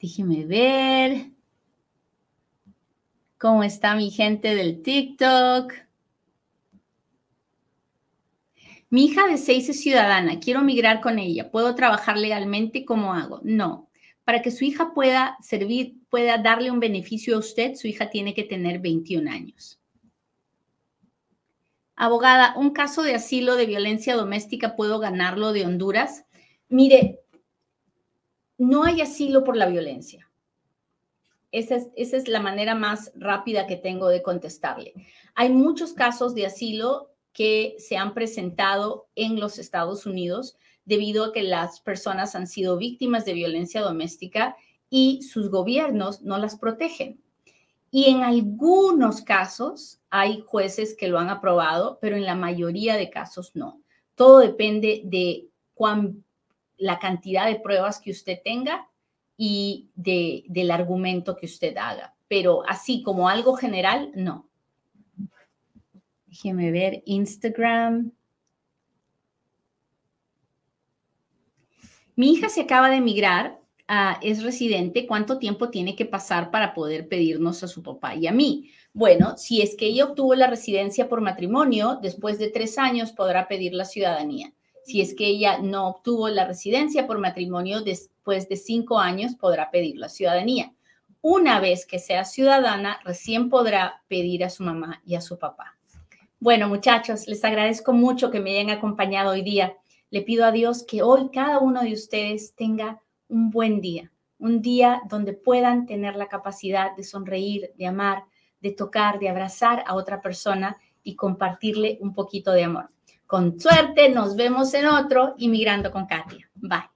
Déjeme 0.00 0.44
ver. 0.46 1.30
¿Cómo 3.42 3.64
está 3.64 3.96
mi 3.96 4.12
gente 4.12 4.54
del 4.54 4.82
TikTok? 4.84 5.74
Mi 8.88 9.06
hija 9.06 9.26
de 9.26 9.36
seis 9.36 9.68
es 9.68 9.80
ciudadana. 9.80 10.38
Quiero 10.38 10.62
migrar 10.62 11.00
con 11.00 11.18
ella. 11.18 11.50
¿Puedo 11.50 11.74
trabajar 11.74 12.16
legalmente? 12.16 12.84
¿Cómo 12.84 13.14
hago? 13.14 13.40
No. 13.42 13.90
Para 14.22 14.42
que 14.42 14.52
su 14.52 14.64
hija 14.64 14.94
pueda 14.94 15.36
servir, 15.42 15.96
pueda 16.08 16.38
darle 16.38 16.70
un 16.70 16.78
beneficio 16.78 17.34
a 17.34 17.40
usted, 17.40 17.74
su 17.74 17.88
hija 17.88 18.10
tiene 18.10 18.32
que 18.32 18.44
tener 18.44 18.78
21 18.78 19.28
años. 19.28 19.80
Abogada, 21.96 22.54
¿un 22.56 22.70
caso 22.70 23.02
de 23.02 23.16
asilo 23.16 23.56
de 23.56 23.66
violencia 23.66 24.14
doméstica 24.14 24.76
puedo 24.76 25.00
ganarlo 25.00 25.52
de 25.52 25.66
Honduras? 25.66 26.26
Mire, 26.68 27.18
no 28.56 28.84
hay 28.84 29.00
asilo 29.00 29.42
por 29.42 29.56
la 29.56 29.66
violencia. 29.66 30.30
Esa 31.52 31.76
es, 31.96 32.28
la 32.28 32.40
manera 32.40 32.74
más 32.74 33.12
rápida 33.14 33.66
que 33.66 33.76
tengo 33.76 34.08
de 34.08 34.22
contestarle. 34.22 34.94
Hay 35.34 35.50
muchos 35.50 35.92
casos 35.92 36.34
de 36.34 36.46
asilo 36.46 37.10
que 37.34 37.76
se 37.78 37.98
han 37.98 38.14
presentado 38.14 39.06
en 39.14 39.38
los 39.38 39.58
Estados 39.58 40.06
Unidos, 40.06 40.56
debido 40.84 41.26
a 41.26 41.32
que 41.32 41.42
las 41.42 41.80
personas 41.80 42.34
han 42.34 42.46
sido 42.46 42.78
víctimas 42.78 43.24
de 43.24 43.34
violencia 43.34 43.82
doméstica 43.82 44.56
y 44.90 45.22
sus 45.22 45.50
gobiernos 45.50 46.22
no 46.22 46.38
las 46.38 46.56
protegen. 46.58 47.20
Y 47.90 48.06
en 48.06 48.22
algunos 48.22 49.20
casos 49.20 50.00
hay 50.08 50.42
jueces 50.46 50.96
que 50.96 51.08
lo 51.08 51.18
han 51.18 51.28
aprobado, 51.28 51.98
pero 52.00 52.16
en 52.16 52.24
la 52.24 52.34
mayoría 52.34 52.96
de 52.96 53.10
casos 53.10 53.52
no. 53.54 53.82
Todo 54.14 54.38
depende 54.38 55.02
de 55.04 55.48
cuán, 55.74 56.24
la 56.78 56.98
cantidad 56.98 57.46
de 57.46 57.60
pruebas 57.60 58.00
que 58.00 58.10
usted 58.10 58.40
tenga 58.42 58.88
y 59.44 59.90
de, 59.96 60.44
del 60.46 60.70
argumento 60.70 61.36
que 61.36 61.46
usted 61.46 61.76
haga. 61.76 62.14
Pero 62.28 62.62
así 62.68 63.02
como 63.02 63.28
algo 63.28 63.54
general, 63.54 64.12
no. 64.14 64.48
Déjeme 66.26 66.70
ver 66.70 67.02
Instagram. 67.06 68.12
Mi 72.14 72.34
hija 72.34 72.48
se 72.48 72.60
acaba 72.60 72.88
de 72.88 72.96
emigrar 72.96 73.62
Ah, 73.88 74.18
es 74.22 74.42
residente, 74.42 75.06
¿cuánto 75.06 75.38
tiempo 75.38 75.68
tiene 75.68 75.94
que 75.96 76.06
pasar 76.06 76.50
para 76.50 76.72
poder 76.72 77.08
pedirnos 77.08 77.62
a 77.62 77.68
su 77.68 77.82
papá 77.82 78.14
y 78.14 78.26
a 78.26 78.32
mí? 78.32 78.70
Bueno, 78.94 79.36
si 79.36 79.60
es 79.60 79.76
que 79.76 79.86
ella 79.86 80.06
obtuvo 80.06 80.34
la 80.34 80.46
residencia 80.46 81.10
por 81.10 81.20
matrimonio, 81.20 81.98
después 82.00 82.38
de 82.38 82.48
tres 82.48 82.78
años 82.78 83.12
podrá 83.12 83.48
pedir 83.48 83.74
la 83.74 83.84
ciudadanía. 83.84 84.54
Si 84.84 85.00
es 85.00 85.14
que 85.14 85.26
ella 85.26 85.58
no 85.58 85.88
obtuvo 85.88 86.28
la 86.28 86.46
residencia 86.46 87.06
por 87.06 87.18
matrimonio, 87.18 87.82
después 87.82 88.48
de 88.48 88.56
cinco 88.56 88.98
años 88.98 89.34
podrá 89.36 89.70
pedir 89.70 89.96
la 89.96 90.08
ciudadanía. 90.08 90.72
Una 91.20 91.60
vez 91.60 91.86
que 91.86 92.00
sea 92.00 92.24
ciudadana, 92.24 92.98
recién 93.04 93.48
podrá 93.48 94.02
pedir 94.08 94.44
a 94.44 94.50
su 94.50 94.64
mamá 94.64 95.00
y 95.06 95.14
a 95.14 95.20
su 95.20 95.38
papá. 95.38 95.76
Bueno, 96.40 96.68
muchachos, 96.68 97.28
les 97.28 97.44
agradezco 97.44 97.92
mucho 97.92 98.32
que 98.32 98.40
me 98.40 98.50
hayan 98.50 98.76
acompañado 98.76 99.30
hoy 99.30 99.42
día. 99.42 99.76
Le 100.10 100.22
pido 100.22 100.44
a 100.44 100.50
Dios 100.50 100.84
que 100.84 101.00
hoy 101.00 101.30
cada 101.32 101.60
uno 101.60 101.82
de 101.82 101.92
ustedes 101.92 102.56
tenga 102.56 103.00
un 103.28 103.50
buen 103.50 103.80
día, 103.80 104.10
un 104.38 104.60
día 104.60 105.00
donde 105.08 105.32
puedan 105.32 105.86
tener 105.86 106.16
la 106.16 106.26
capacidad 106.26 106.96
de 106.96 107.04
sonreír, 107.04 107.70
de 107.76 107.86
amar, 107.86 108.24
de 108.60 108.72
tocar, 108.72 109.20
de 109.20 109.28
abrazar 109.28 109.84
a 109.86 109.94
otra 109.94 110.20
persona 110.20 110.76
y 111.04 111.14
compartirle 111.14 111.98
un 112.00 112.12
poquito 112.12 112.50
de 112.50 112.64
amor. 112.64 112.90
Con 113.32 113.58
suerte, 113.58 114.10
nos 114.10 114.36
vemos 114.36 114.74
en 114.74 114.84
otro 114.84 115.32
Inmigrando 115.38 115.90
con 115.90 116.04
Katia. 116.04 116.50
Bye. 116.54 116.90